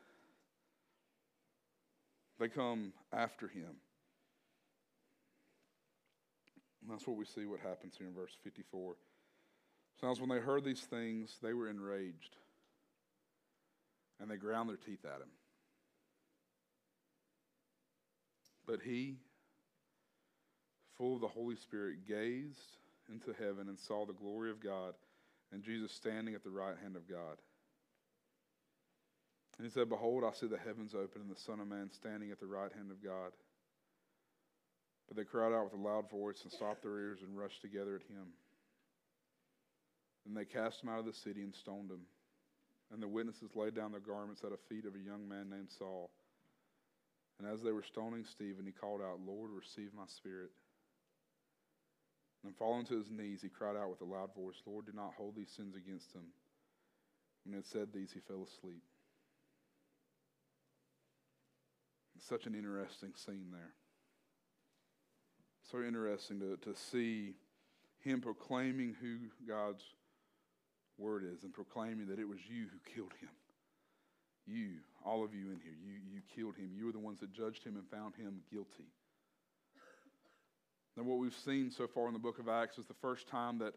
They 2.39 2.47
come 2.47 2.93
after 3.12 3.47
him. 3.47 3.76
And 6.82 6.91
that's 6.91 7.08
what 7.08 7.17
we 7.17 7.26
see 7.26 7.45
what 7.45 7.60
happens 7.60 7.95
here 7.97 8.08
in 8.08 8.13
verse 8.13 8.36
54. 8.43 8.95
Sounds 10.02 10.19
when 10.19 10.30
they 10.30 10.39
heard 10.39 10.63
these 10.63 10.82
things, 10.82 11.38
they 11.41 11.54
were 11.54 11.69
enraged. 11.69 12.36
And 14.19 14.30
they 14.30 14.36
ground 14.36 14.69
their 14.69 14.78
teeth 14.78 15.06
at 15.06 15.21
him. 15.21 15.30
But 18.65 18.80
he, 18.84 19.17
full 20.97 21.15
of 21.15 21.21
the 21.21 21.28
Holy 21.28 21.56
Spirit, 21.56 22.08
gazed 22.08 22.78
into 23.12 23.34
heaven 23.38 23.67
and 23.67 23.78
saw 23.78 24.06
the 24.06 24.13
glory 24.13 24.49
of 24.49 24.63
God 24.63 24.93
and 25.52 25.63
Jesus 25.63 25.91
standing 25.91 26.34
at 26.34 26.43
the 26.43 26.49
right 26.49 26.76
hand 26.82 26.95
of 26.95 27.08
God. 27.08 27.38
And 29.58 29.68
he 29.68 29.72
said, 29.72 29.89
Behold, 29.89 30.24
I 30.24 30.34
see 30.34 30.48
the 30.48 30.58
heavens 30.58 30.96
open 30.96 31.22
and 31.22 31.30
the 31.30 31.39
Son 31.39 31.60
of 31.60 31.68
Man 31.68 31.89
standing 31.92 32.32
at 32.32 32.39
the 32.39 32.48
right 32.48 32.72
hand 32.74 32.89
of 32.92 33.04
God. 33.04 33.32
But 35.08 35.18
they 35.18 35.24
cried 35.24 35.54
out 35.54 35.66
with 35.66 35.80
a 35.80 35.84
loud 35.84 36.10
voice 36.10 36.42
and 36.44 36.52
stopped 36.52 36.82
their 36.82 36.98
ears 36.98 37.20
and 37.22 37.38
rushed 37.38 37.62
together 37.62 37.96
at 37.96 38.10
him. 38.10 38.34
And 40.26 40.36
they 40.36 40.46
cast 40.46 40.82
him 40.82 40.89
out 40.89 41.00
of 41.00 41.06
the 41.06 41.13
city 41.13 41.42
and 41.42 41.54
stoned 41.54 41.92
him. 41.92 42.08
And 42.92 43.02
the 43.02 43.08
witnesses 43.08 43.52
laid 43.56 43.76
down 43.76 43.92
their 43.92 44.00
garments 44.00 44.42
at 44.44 44.52
the 44.52 44.62
feet 44.70 44.86
of 44.86 44.96
a 44.96 45.00
young 45.00 45.28
man 45.28 45.50
named 45.50 45.70
Saul. 45.78 46.10
And 47.39 47.48
as 47.48 47.62
they 47.62 47.72
were 47.72 47.84
stoning 47.84 48.24
Stephen, 48.24 48.66
he 48.66 48.72
called 48.72 49.02
out, 49.02 49.20
Lord, 49.26 49.50
receive 49.52 49.89
my 49.94 50.06
spirit. 50.08 50.52
And 52.46 52.56
falling 52.56 52.86
to 52.88 52.98
his 52.98 53.10
knees, 53.10 53.42
he 53.42 53.50
cried 53.50 53.76
out 53.76 53.89
with 53.89 54.02
a 54.02 54.06
loud 54.06 54.36
voice, 54.36 54.62
Lord, 54.66 54.86
do 54.86 54.92
not 54.94 55.13
hold 55.18 55.36
these 55.36 55.52
sins 55.56 55.76
against 55.76 56.13
him. 56.13 56.24
When 57.44 57.54
he 57.54 57.58
had 57.58 57.66
said 57.66 57.88
these, 57.92 58.12
he 58.13 58.20
fell 58.20 58.46
asleep. 58.46 58.84
It's 62.12 62.12
such 62.27 62.45
an 62.45 62.55
interesting 62.55 63.13
scene 63.15 63.47
there. 63.51 63.73
So 65.71 65.81
interesting 65.81 66.39
to, 66.39 66.57
to 66.57 66.77
see 66.77 67.33
him 67.99 68.21
proclaiming 68.21 68.95
who 69.01 69.17
God's 69.47 69.83
word 70.97 71.23
is 71.23 71.43
and 71.43 71.53
proclaiming 71.53 72.07
that 72.07 72.19
it 72.19 72.27
was 72.27 72.39
you 72.47 72.65
who 72.65 72.93
killed 72.93 73.13
him. 73.19 73.29
You, 74.45 74.71
all 75.05 75.23
of 75.23 75.33
you 75.33 75.45
in 75.51 75.59
here, 75.63 75.75
you, 75.81 75.93
you 76.13 76.21
killed 76.36 76.55
him. 76.55 76.71
You 76.75 76.86
were 76.88 76.91
the 76.91 76.99
ones 76.99 77.19
that 77.21 77.31
judged 77.31 77.63
him 77.63 77.75
and 77.75 77.88
found 77.89 78.15
him 78.15 78.41
guilty. 78.51 78.91
Now, 80.97 81.03
what 81.03 81.17
we've 81.17 81.33
seen 81.33 81.71
so 81.71 81.88
far 81.88 82.07
in 82.07 82.13
the 82.13 82.19
book 82.19 82.39
of 82.39 82.49
Acts 82.49 82.77
is 82.77 82.86
the 82.86 82.93
first 82.93 83.27
time 83.27 83.57
that 83.59 83.73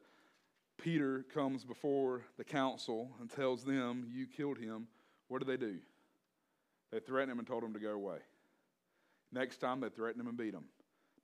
Peter 0.76 1.24
comes 1.32 1.64
before 1.64 2.22
the 2.36 2.44
council 2.44 3.10
and 3.20 3.30
tells 3.30 3.64
them, 3.64 4.06
You 4.12 4.26
killed 4.26 4.58
him. 4.58 4.88
What 5.28 5.40
do 5.40 5.46
they 5.46 5.56
do? 5.56 5.76
They 6.92 7.00
threaten 7.00 7.30
him 7.30 7.38
and 7.38 7.46
told 7.48 7.64
him 7.64 7.72
to 7.72 7.80
go 7.80 7.92
away. 7.92 8.18
Next 9.32 9.58
time, 9.58 9.80
they 9.80 9.88
threaten 9.88 10.20
him 10.20 10.28
and 10.28 10.36
beat 10.36 10.54
him. 10.54 10.64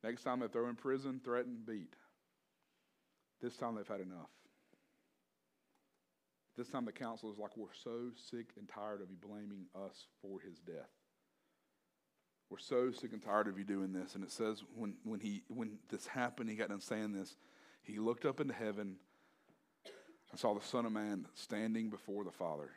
Next 0.02 0.22
time, 0.22 0.40
they 0.40 0.48
throw 0.48 0.64
him 0.64 0.70
in 0.70 0.76
prison, 0.76 1.20
threaten, 1.22 1.58
beat. 1.66 1.94
This 3.40 3.56
time, 3.56 3.74
they've 3.74 3.86
had 3.86 4.00
enough. 4.00 4.30
This 6.56 6.68
time, 6.68 6.84
the 6.84 6.92
council 6.92 7.30
is 7.32 7.38
like, 7.38 7.56
We're 7.56 7.68
so 7.82 8.10
sick 8.30 8.50
and 8.58 8.68
tired 8.68 9.00
of 9.00 9.10
you 9.10 9.16
blaming 9.16 9.66
us 9.74 10.06
for 10.20 10.40
his 10.40 10.58
death. 10.58 10.90
We're 12.50 12.58
so 12.58 12.90
sick 12.90 13.14
and 13.14 13.22
tired 13.22 13.48
of 13.48 13.58
you 13.58 13.64
doing 13.64 13.94
this. 13.94 14.14
And 14.14 14.22
it 14.22 14.30
says 14.30 14.62
when, 14.74 14.96
when, 15.04 15.20
he, 15.20 15.42
when 15.48 15.78
this 15.88 16.06
happened, 16.06 16.50
he 16.50 16.56
got 16.56 16.68
done 16.68 16.82
saying 16.82 17.12
this, 17.12 17.36
he 17.82 17.98
looked 17.98 18.26
up 18.26 18.40
into 18.40 18.52
heaven 18.52 18.96
and 20.30 20.38
saw 20.38 20.52
the 20.52 20.60
Son 20.60 20.84
of 20.84 20.92
Man 20.92 21.26
standing 21.34 21.88
before 21.88 22.24
the 22.24 22.30
Father. 22.30 22.70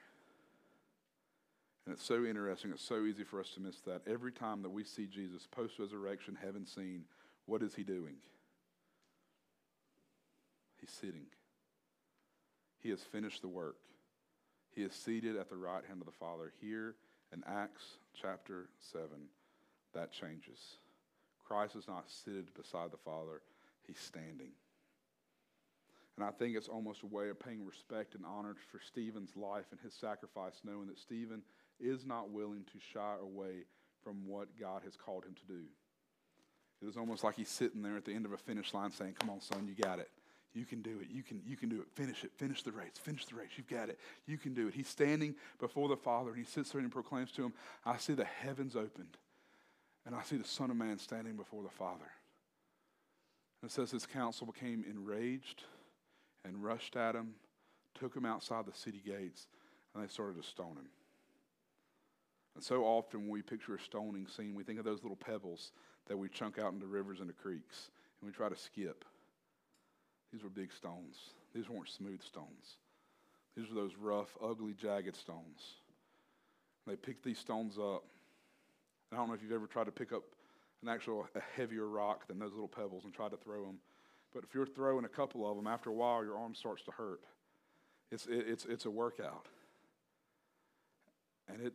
And 1.86 1.93
it's 1.93 2.06
so 2.06 2.26
interesting. 2.26 2.71
It's 2.71 2.84
so 2.84 3.06
easy 3.06 3.24
for 3.24 3.39
us 3.39 3.50
to 3.56 3.60
miss 3.60 3.80
that. 3.82 4.02
Every 4.08 4.32
time 4.32 4.63
that 4.63 4.71
we 4.71 4.84
see 4.84 5.06
Jesus 5.06 5.48
post 5.50 5.78
resurrection, 5.78 6.38
heaven 6.41 6.65
seen, 6.65 7.04
what 7.45 7.62
is 7.62 7.76
he 7.76 7.84
doing? 7.84 8.15
He's 10.80 10.89
sitting. 10.89 11.28
He 12.80 12.89
has 12.89 13.02
finished 13.02 13.41
the 13.41 13.48
work. 13.48 13.78
He 14.71 14.82
is 14.82 14.93
seated 14.93 15.38
at 15.38 15.50
the 15.50 15.56
right 15.56 15.84
hand 15.88 16.02
of 16.02 16.06
the 16.06 16.12
Father. 16.12 16.52
Here 16.60 16.95
in 17.32 17.43
Acts 17.48 17.98
chapter 18.19 18.69
7, 18.91 19.08
that 19.93 20.12
changes. 20.12 20.78
Christ 21.48 21.76
is 21.76 21.88
not 21.88 22.10
seated 22.10 22.54
beside 22.56 22.91
the 22.91 22.98
Father, 22.98 23.41
he's 23.88 24.00
standing. 24.00 24.52
And 26.17 26.26
I 26.26 26.32
think 26.32 26.56
it's 26.56 26.67
almost 26.67 27.04
a 27.04 27.08
way 27.08 27.30
of 27.30 27.39
paying 27.39 27.65
respect 27.65 28.15
and 28.15 28.26
honor 28.26 28.56
for 28.71 28.80
Stephen's 28.80 29.36
life 29.36 29.65
and 29.71 29.80
his 29.82 29.93
sacrifice, 29.93 30.62
knowing 30.63 30.88
that 30.88 30.98
Stephen 30.98 31.41
is 31.80 32.06
not 32.06 32.30
willing 32.30 32.64
to 32.66 32.80
shy 32.94 33.16
away 33.22 33.66
from 34.04 34.28
what 34.28 34.48
God 34.60 34.82
has 34.84 34.96
called 34.96 35.26
him 35.26 35.36
to 35.36 35.54
do. 35.54 35.62
It 36.82 36.88
is 36.88 36.98
almost 36.98 37.24
like 37.24 37.36
he's 37.36 37.50
sitting 37.50 37.82
there 37.82 37.98
at 37.98 38.06
the 38.06 38.14
end 38.14 38.26
of 38.26 38.34
a 38.34 38.38
finish 38.38 38.74
line 38.74 38.92
saying, 38.92 39.16
Come 39.20 39.30
on, 39.30 39.42
son, 39.42 39.68
you 39.68 39.82
got 39.82 40.00
it. 40.00 40.10
You 40.54 40.64
can 40.64 40.82
do 40.82 41.00
it. 41.02 41.08
You 41.12 41.22
can, 41.22 41.42
you 41.46 41.58
can 41.58 41.68
do 41.68 41.82
it. 41.82 41.88
Finish 41.96 42.24
it. 42.24 42.32
Finish 42.38 42.64
the 42.64 42.72
race. 42.72 42.94
Finish 43.02 43.26
the 43.26 43.36
race. 43.36 43.50
You've 43.58 43.68
got 43.68 43.90
it. 43.90 44.00
You 44.26 44.38
can 44.38 44.54
do 44.54 44.70
it. 44.70 44.74
He's 44.74 44.88
standing 44.88 45.36
before 45.60 45.90
the 45.90 45.98
Father 45.98 46.30
and 46.30 46.40
he 46.40 46.46
sits 46.46 46.72
there 46.72 46.80
and 46.80 46.92
proclaims 46.92 47.32
to 47.34 47.44
him, 47.44 47.54
I 47.86 47.98
see 47.98 48.14
the 48.14 48.24
heavens 48.24 48.76
opened 48.76 49.18
and 50.06 50.16
I 50.16 50.24
see 50.24 50.38
the 50.38 50.48
Son 50.48 50.72
of 50.72 50.78
Man 50.78 50.98
standing 50.98 51.36
before 51.36 51.62
the 51.64 51.70
Father. 51.70 52.10
And 53.62 53.70
it 53.70 53.74
says 53.74 53.92
his 53.92 54.06
council 54.06 54.48
became 54.48 54.86
enraged 54.90 55.64
and 56.46 56.64
rushed 56.64 56.96
at 56.96 57.16
him, 57.16 57.34
took 58.00 58.16
him 58.16 58.26
outside 58.26 58.66
the 58.66 58.78
city 58.78 59.02
gates, 59.06 59.48
and 59.94 60.04
they 60.04 60.08
started 60.08 60.42
to 60.42 60.48
stone 60.48 60.78
him. 60.78 60.88
And 62.56 62.63
so 62.63 62.84
often 62.86 63.22
when 63.22 63.30
we 63.30 63.41
picture 63.41 63.76
a 63.76 63.80
stoning 63.80 64.28
scene, 64.28 64.56
we 64.56 64.63
think 64.63 64.80
of 64.80 64.86
those 64.86 65.04
little 65.04 65.18
pebbles 65.18 65.72
that 66.08 66.18
we 66.18 66.30
chunk 66.30 66.58
out 66.58 66.74
into 66.74 66.88
rivers 66.88 67.20
and 67.20 67.30
into 67.30 67.41
creeks, 67.41 67.89
and 68.20 68.30
we 68.30 68.34
try 68.34 68.50
to 68.50 68.56
skip. 68.56 69.04
These 70.32 70.44
were 70.44 70.50
big 70.50 70.72
stones. 70.72 71.18
These 71.54 71.70
weren't 71.70 71.89
smooth 71.89 72.22
stones. 72.22 72.78
These 73.56 73.70
were 73.70 73.76
those 73.76 73.96
rough, 74.00 74.36
ugly, 74.44 74.74
jagged 74.74 75.15
stones. 75.15 75.80
And 76.86 76.94
they 76.94 76.98
picked 76.98 77.24
these 77.24 77.39
stones 77.39 77.78
up. 77.78 78.04
And 79.12 79.13
I 79.13 79.18
don't 79.18 79.28
know 79.28 79.34
if 79.34 79.41
you've 79.41 79.52
ever 79.52 79.68
tried 79.68 79.86
to 79.86 79.91
pick 79.91 80.12
up 80.12 80.24
an 80.82 80.89
actual 80.89 81.28
a 81.36 81.41
heavier 81.56 81.88
rock 81.88 82.28
than 82.28 82.39
those 82.39 82.52
little 82.52 82.68
pebbles 82.68 83.06
and 83.06 83.13
try 83.13 83.30
to 83.30 83.38
throw 83.38 83.65
them. 83.65 83.78
But 84.34 84.44
if 84.44 84.54
you're 84.54 84.65
throwing 84.65 85.06
a 85.06 85.10
couple 85.10 85.50
of 85.50 85.56
them, 85.56 85.68
after 85.68 85.89
a 85.89 85.94
while, 85.94 86.24
your 86.24 86.38
arm 86.38 86.54
starts 86.54 86.84
to 86.84 86.91
hurt. 86.91 87.22
It's, 88.12 88.26
it, 88.28 88.46
it's, 88.48 88.65
it's 88.65 88.86
a 88.86 88.91
workout. 88.91 89.48
And 91.48 91.62
it, 91.62 91.74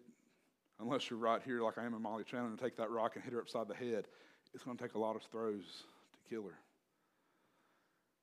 unless 0.81 1.11
you're 1.11 1.19
right 1.19 1.43
here 1.45 1.63
like 1.63 1.79
I 1.79 1.85
am 1.85 1.95
in 1.95 2.03
Molly 2.03 2.25
Chandler 2.25 2.51
and 2.51 2.59
take 2.59 2.77
that 2.77 2.91
rock 2.91 3.13
and 3.15 3.25
hit 3.25 3.33
her 3.33 3.41
upside 3.41 3.69
the 3.69 3.75
head, 3.75 4.07
it's 4.55 4.65
going 4.65 4.77
to 4.77 4.83
take 4.83 4.95
a 4.95 4.99
lot 4.99 5.17
of 5.17 5.23
throws 5.23 5.85
to 6.13 6.31
kill 6.31 6.43
her. 6.45 6.59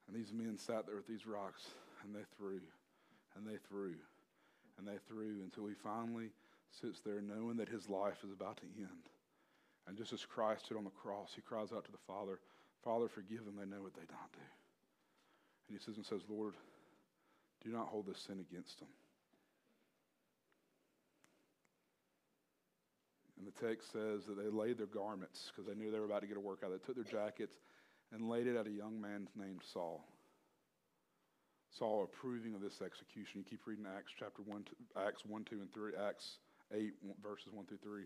And 0.08 0.16
these 0.16 0.34
men 0.34 0.58
sat 0.58 0.86
there 0.86 0.96
with 0.96 1.08
these 1.08 1.28
rocks 1.28 1.68
and 2.04 2.16
they 2.16 2.26
threw 2.38 2.62
and 3.36 3.46
they 3.46 3.58
threw 3.70 3.94
and 4.78 4.88
they 4.88 4.98
threw 5.08 5.42
until 5.44 5.68
he 5.68 5.74
finally 5.84 6.30
sits 6.82 7.00
there 7.06 7.22
knowing 7.22 7.58
that 7.58 7.70
his 7.70 7.90
life 7.90 8.18
is 8.24 8.32
about 8.32 8.58
to 8.58 8.64
end. 8.78 9.10
And 9.88 9.98
just 9.98 10.14
as 10.14 10.26
Christ 10.26 10.66
stood 10.66 10.78
on 10.78 10.84
the 10.84 10.90
cross, 10.90 11.32
he 11.36 11.42
cries 11.42 11.72
out 11.72 11.86
to 11.86 11.92
the 11.92 12.06
Father, 12.08 12.40
Father, 12.84 13.08
forgive 13.08 13.46
them, 13.46 13.56
they 13.58 13.66
know 13.66 13.82
what 13.82 13.94
they 13.94 14.08
don't 14.08 14.32
do. 14.34 14.48
And 15.68 15.78
he 15.78 15.84
says 15.84 15.98
and 15.98 16.06
says, 16.06 16.22
Lord, 16.30 16.54
do 17.64 17.70
not 17.70 17.88
hold 17.88 18.08
this 18.08 18.20
sin 18.20 18.40
against 18.40 18.80
them. 18.80 18.90
And 23.38 23.47
the 23.47 23.47
text 23.60 23.92
says 23.92 24.26
that 24.28 24.38
they 24.38 24.50
laid 24.50 24.78
their 24.78 24.88
garments 24.88 25.52
because 25.52 25.68
they 25.68 25.76
knew 25.76 25.92
they 25.92 26.00
were 26.00 26.06
about 26.06 26.22
to 26.22 26.28
get 26.28 26.38
a 26.38 26.42
workout. 26.42 26.72
They 26.72 26.86
took 26.86 26.96
their 26.96 27.12
jackets 27.12 27.56
and 28.14 28.30
laid 28.30 28.48
it 28.48 28.56
at 28.56 28.68
a 28.68 28.72
young 28.72 29.00
man 29.00 29.28
named 29.36 29.62
Saul. 29.74 30.06
Saul 31.78 32.04
approving 32.04 32.56
of 32.56 32.62
this 32.62 32.82
execution. 32.82 33.40
You 33.40 33.44
keep 33.44 33.68
reading 33.68 33.86
Acts 33.86 34.14
chapter 34.18 34.42
1, 34.42 34.66
Acts 35.06 35.26
1, 35.26 35.44
2, 35.44 35.56
and 35.62 35.74
3, 35.74 35.92
Acts 36.08 36.40
8, 36.74 36.94
verses 37.22 37.50
1 37.52 37.66
through 37.66 37.84
3. 37.84 38.04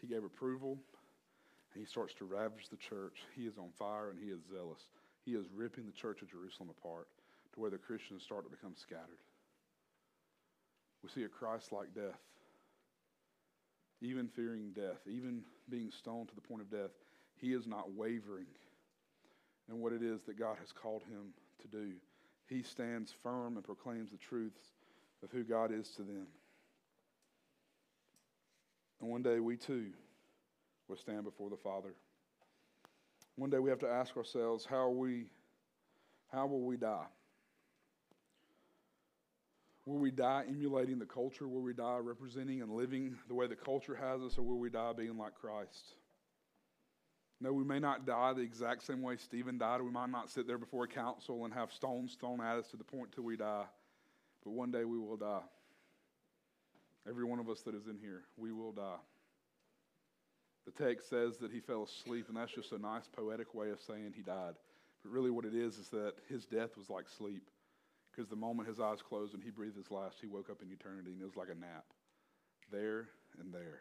He 0.00 0.06
gave 0.06 0.24
approval, 0.24 0.78
and 1.72 1.80
he 1.80 1.86
starts 1.86 2.12
to 2.14 2.24
ravage 2.24 2.68
the 2.70 2.76
church. 2.76 3.24
He 3.34 3.46
is 3.46 3.56
on 3.56 3.70
fire, 3.78 4.10
and 4.10 4.18
he 4.18 4.30
is 4.30 4.40
zealous. 4.52 4.82
He 5.24 5.32
is 5.32 5.46
ripping 5.54 5.86
the 5.86 5.92
church 5.92 6.20
of 6.20 6.30
Jerusalem 6.30 6.70
apart 6.70 7.08
to 7.54 7.60
where 7.60 7.70
the 7.70 7.78
Christians 7.78 8.22
start 8.22 8.44
to 8.44 8.50
become 8.50 8.74
scattered. 8.76 9.22
We 11.02 11.08
see 11.08 11.24
a 11.24 11.28
Christ 11.28 11.72
like 11.72 11.94
death, 11.94 12.20
even 14.04 14.28
fearing 14.28 14.70
death, 14.74 15.00
even 15.06 15.42
being 15.70 15.90
stoned 15.90 16.28
to 16.28 16.34
the 16.34 16.40
point 16.40 16.62
of 16.62 16.70
death. 16.70 16.90
He 17.36 17.52
is 17.52 17.66
not 17.66 17.92
wavering 17.92 18.46
in 19.68 19.80
what 19.80 19.92
it 19.92 20.02
is 20.02 20.22
that 20.24 20.38
God 20.38 20.56
has 20.60 20.72
called 20.72 21.02
him 21.04 21.32
to 21.62 21.68
do. 21.68 21.92
He 22.48 22.62
stands 22.62 23.12
firm 23.22 23.56
and 23.56 23.64
proclaims 23.64 24.10
the 24.10 24.18
truths 24.18 24.72
of 25.22 25.30
who 25.30 25.42
God 25.42 25.72
is 25.72 25.88
to 25.96 26.02
them. 26.02 26.26
And 29.00 29.10
one 29.10 29.22
day 29.22 29.40
we 29.40 29.56
too 29.56 29.86
will 30.88 30.96
stand 30.96 31.24
before 31.24 31.50
the 31.50 31.56
Father. 31.56 31.94
One 33.36 33.50
day 33.50 33.58
we 33.58 33.70
have 33.70 33.80
to 33.80 33.88
ask 33.88 34.16
ourselves, 34.16 34.66
how 34.68 34.90
we 34.90 35.24
how 36.32 36.46
will 36.46 36.62
we 36.62 36.76
die? 36.76 37.06
Will 39.86 39.98
we 39.98 40.10
die 40.10 40.44
emulating 40.48 40.98
the 40.98 41.04
culture? 41.06 41.46
Will 41.46 41.60
we 41.60 41.74
die 41.74 41.98
representing 42.00 42.62
and 42.62 42.72
living 42.72 43.16
the 43.28 43.34
way 43.34 43.46
the 43.46 43.56
culture 43.56 43.94
has 43.94 44.22
us, 44.22 44.38
or 44.38 44.42
will 44.42 44.58
we 44.58 44.70
die 44.70 44.92
being 44.96 45.18
like 45.18 45.34
Christ? 45.34 45.94
No, 47.40 47.52
we 47.52 47.64
may 47.64 47.78
not 47.78 48.06
die 48.06 48.32
the 48.32 48.40
exact 48.40 48.84
same 48.84 49.02
way 49.02 49.16
Stephen 49.16 49.58
died. 49.58 49.82
We 49.82 49.90
might 49.90 50.08
not 50.08 50.30
sit 50.30 50.46
there 50.46 50.56
before 50.56 50.84
a 50.84 50.88
council 50.88 51.44
and 51.44 51.52
have 51.52 51.72
stones 51.72 52.16
thrown 52.18 52.40
at 52.40 52.56
us 52.56 52.68
to 52.68 52.78
the 52.78 52.84
point 52.84 53.12
till 53.12 53.24
we 53.24 53.36
die. 53.36 53.64
But 54.42 54.52
one 54.52 54.70
day 54.70 54.84
we 54.84 54.98
will 54.98 55.16
die. 55.16 55.42
Every 57.06 57.24
one 57.24 57.38
of 57.38 57.50
us 57.50 57.60
that 57.62 57.74
is 57.74 57.86
in 57.86 57.98
here, 57.98 58.22
we 58.38 58.52
will 58.52 58.72
die. 58.72 58.96
The 60.64 60.84
text 60.84 61.10
says 61.10 61.36
that 61.38 61.52
he 61.52 61.60
fell 61.60 61.82
asleep, 61.82 62.28
and 62.28 62.36
that's 62.38 62.52
just 62.52 62.72
a 62.72 62.78
nice 62.78 63.06
poetic 63.14 63.54
way 63.54 63.68
of 63.70 63.80
saying 63.80 64.14
he 64.16 64.22
died. 64.22 64.54
But 65.02 65.12
really, 65.12 65.30
what 65.30 65.44
it 65.44 65.54
is 65.54 65.76
is 65.76 65.88
that 65.90 66.14
his 66.30 66.46
death 66.46 66.78
was 66.78 66.88
like 66.88 67.06
sleep. 67.08 67.50
Because 68.14 68.28
the 68.28 68.36
moment 68.36 68.68
his 68.68 68.78
eyes 68.78 68.98
closed 69.02 69.34
and 69.34 69.42
he 69.42 69.50
breathed 69.50 69.76
his 69.76 69.90
last, 69.90 70.18
he 70.20 70.26
woke 70.26 70.48
up 70.48 70.62
in 70.62 70.70
eternity, 70.70 71.12
and 71.12 71.20
it 71.20 71.24
was 71.24 71.36
like 71.36 71.48
a 71.48 71.58
nap. 71.58 71.84
There 72.70 73.08
and 73.40 73.52
there. 73.52 73.80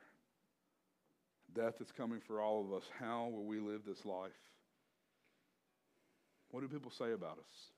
Death 1.54 1.82
is 1.82 1.91
coming 1.91 2.19
for 2.19 2.41
all 2.41 2.65
of 2.65 2.74
us. 2.74 2.84
How 3.00 3.30
will 3.32 3.46
we 3.46 3.60
live 3.60 3.82
this 3.86 4.06
life? 4.06 4.32
What 6.50 6.62
do 6.62 6.67
people 6.67 6.91
say 6.91 7.12
about 7.12 7.38
us? 7.38 7.72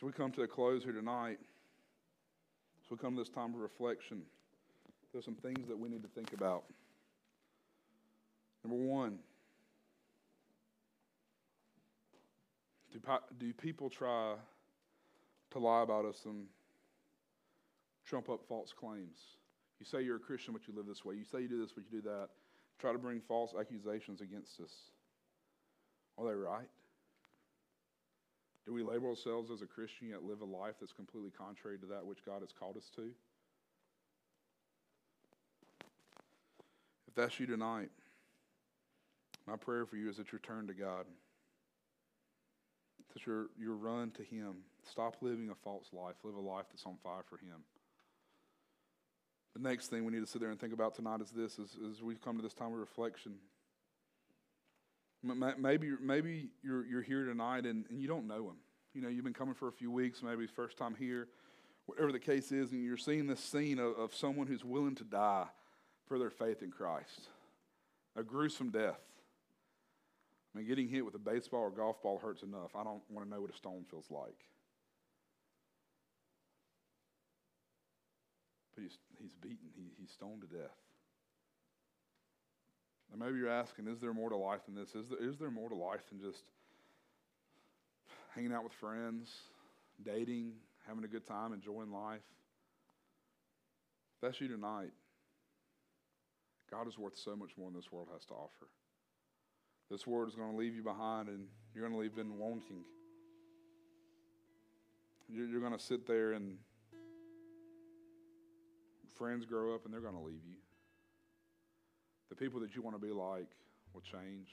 So 0.00 0.06
we 0.06 0.12
come 0.12 0.32
to 0.32 0.42
a 0.42 0.48
close 0.48 0.82
here 0.82 0.92
tonight. 0.92 1.38
So 2.82 2.88
we 2.90 2.96
come 2.96 3.14
to 3.14 3.20
this 3.20 3.28
time 3.28 3.54
of 3.54 3.60
reflection. 3.60 4.22
There's 5.12 5.24
some 5.24 5.36
things 5.36 5.68
that 5.68 5.78
we 5.78 5.88
need 5.88 6.02
to 6.02 6.08
think 6.08 6.32
about. 6.32 6.64
Number 8.64 8.82
one, 8.82 9.18
do, 12.92 12.98
do 13.38 13.52
people 13.52 13.88
try 13.90 14.34
to 15.54 15.58
lie 15.58 15.82
about 15.82 16.04
us 16.04 16.22
and 16.26 16.44
trump 18.04 18.28
up 18.28 18.40
false 18.46 18.72
claims? 18.72 19.18
You 19.80 19.86
say 19.86 20.02
you're 20.02 20.16
a 20.16 20.20
Christian, 20.20 20.52
but 20.52 20.68
you 20.68 20.74
live 20.76 20.86
this 20.86 21.04
way. 21.04 21.14
You 21.14 21.24
say 21.24 21.40
you 21.40 21.48
do 21.48 21.60
this, 21.60 21.72
but 21.72 21.84
you 21.90 22.00
do 22.00 22.08
that. 22.08 22.28
Try 22.78 22.92
to 22.92 22.98
bring 22.98 23.20
false 23.20 23.54
accusations 23.58 24.20
against 24.20 24.60
us. 24.60 24.72
Are 26.18 26.26
they 26.26 26.34
right? 26.34 26.68
Do 28.66 28.72
we 28.72 28.82
label 28.82 29.10
ourselves 29.10 29.50
as 29.50 29.62
a 29.62 29.66
Christian 29.66 30.08
yet 30.08 30.24
live 30.24 30.40
a 30.40 30.44
life 30.44 30.74
that's 30.80 30.92
completely 30.92 31.30
contrary 31.30 31.78
to 31.78 31.86
that 31.86 32.04
which 32.04 32.24
God 32.24 32.40
has 32.40 32.50
called 32.52 32.76
us 32.76 32.90
to? 32.96 33.10
If 37.06 37.14
that's 37.14 37.38
you 37.38 37.46
tonight, 37.46 37.90
my 39.46 39.56
prayer 39.56 39.84
for 39.84 39.96
you 39.96 40.08
is 40.08 40.16
that 40.16 40.32
you 40.32 40.38
turn 40.38 40.66
to 40.66 40.74
God, 40.74 41.04
that 43.14 43.26
you 43.26 43.48
you 43.58 43.72
run 43.72 44.10
to 44.12 44.22
Him. 44.22 44.56
Stop 44.90 45.16
living 45.20 45.50
a 45.50 45.54
false 45.54 45.86
life. 45.92 46.16
Live 46.22 46.34
a 46.34 46.40
life 46.40 46.66
that's 46.70 46.84
on 46.86 46.96
fire 47.02 47.22
for 47.28 47.38
Him. 47.38 47.64
The 49.54 49.62
next 49.62 49.88
thing 49.88 50.04
we 50.04 50.12
need 50.12 50.20
to 50.20 50.26
sit 50.26 50.40
there 50.40 50.50
and 50.50 50.60
think 50.60 50.72
about 50.72 50.94
tonight 50.94 51.20
is 51.20 51.30
this: 51.30 51.58
is, 51.58 51.76
is 51.76 52.02
we 52.02 52.16
come 52.16 52.36
to 52.36 52.42
this 52.42 52.54
time 52.54 52.72
of 52.72 52.78
reflection. 52.78 53.34
Maybe, 55.58 55.92
maybe 56.02 56.48
you're, 56.62 56.84
you're 56.84 57.00
here 57.00 57.24
tonight 57.24 57.64
and, 57.64 57.86
and 57.88 57.98
you 57.98 58.06
don't 58.06 58.26
know 58.26 58.50
him. 58.50 58.56
You 58.92 59.00
know, 59.00 59.08
you've 59.08 59.24
been 59.24 59.32
coming 59.32 59.54
for 59.54 59.68
a 59.68 59.72
few 59.72 59.90
weeks, 59.90 60.22
maybe 60.22 60.46
first 60.46 60.76
time 60.76 60.94
here, 60.94 61.28
whatever 61.86 62.12
the 62.12 62.18
case 62.18 62.52
is, 62.52 62.72
and 62.72 62.84
you're 62.84 62.98
seeing 62.98 63.26
this 63.26 63.40
scene 63.40 63.78
of, 63.78 63.96
of 63.98 64.14
someone 64.14 64.46
who's 64.46 64.64
willing 64.64 64.94
to 64.96 65.04
die 65.04 65.46
for 66.06 66.18
their 66.18 66.28
faith 66.30 66.62
in 66.62 66.70
Christ. 66.70 67.28
A 68.16 68.22
gruesome 68.22 68.70
death. 68.70 69.00
I 70.54 70.58
mean, 70.58 70.68
getting 70.68 70.88
hit 70.88 71.04
with 71.04 71.14
a 71.14 71.18
baseball 71.18 71.60
or 71.60 71.70
golf 71.70 72.00
ball 72.02 72.18
hurts 72.18 72.42
enough. 72.42 72.76
I 72.76 72.84
don't 72.84 73.02
want 73.10 73.26
to 73.26 73.34
know 73.34 73.40
what 73.40 73.50
a 73.50 73.56
stone 73.56 73.84
feels 73.90 74.06
like. 74.08 74.38
But 78.74 78.82
he's, 78.82 78.98
he's 79.20 79.32
beaten, 79.42 79.70
he, 79.74 79.90
he's 80.00 80.10
stoned 80.10 80.42
to 80.42 80.46
death. 80.46 80.76
And 83.10 83.20
maybe 83.20 83.38
you're 83.38 83.50
asking, 83.50 83.88
is 83.88 84.00
there 84.00 84.12
more 84.12 84.30
to 84.30 84.36
life 84.36 84.60
than 84.66 84.74
this? 84.74 84.94
Is 84.94 85.08
there, 85.08 85.18
is 85.20 85.38
there 85.38 85.50
more 85.50 85.68
to 85.68 85.74
life 85.74 86.00
than 86.08 86.20
just 86.20 86.42
hanging 88.34 88.52
out 88.52 88.64
with 88.64 88.72
friends, 88.72 89.30
dating, 90.04 90.52
having 90.86 91.04
a 91.04 91.08
good 91.08 91.26
time, 91.26 91.52
enjoying 91.52 91.92
life? 91.92 92.22
If 94.16 94.20
that's 94.20 94.40
you 94.40 94.48
tonight, 94.48 94.90
God 96.70 96.88
is 96.88 96.96
worth 96.96 97.16
so 97.16 97.36
much 97.36 97.50
more 97.58 97.70
than 97.70 97.78
this 97.78 97.92
world 97.92 98.08
has 98.12 98.24
to 98.26 98.34
offer. 98.34 98.68
This 99.94 100.08
world 100.08 100.28
is 100.28 100.34
going 100.34 100.50
to 100.50 100.56
leave 100.56 100.74
you 100.74 100.82
behind 100.82 101.28
and 101.28 101.46
you're 101.72 101.88
going 101.88 101.94
to 101.94 102.00
leave 102.00 102.18
in 102.18 102.36
wanting. 102.36 102.82
You're, 105.28 105.46
you're 105.46 105.60
going 105.60 105.72
to 105.72 105.78
sit 105.78 106.04
there 106.04 106.32
and 106.32 106.58
friends 109.16 109.46
grow 109.46 109.72
up 109.72 109.84
and 109.84 109.94
they're 109.94 110.00
going 110.00 110.16
to 110.16 110.20
leave 110.20 110.42
you. 110.44 110.56
The 112.28 112.34
people 112.34 112.58
that 112.58 112.74
you 112.74 112.82
want 112.82 113.00
to 113.00 113.06
be 113.06 113.12
like 113.12 113.46
will 113.92 114.00
change. 114.00 114.48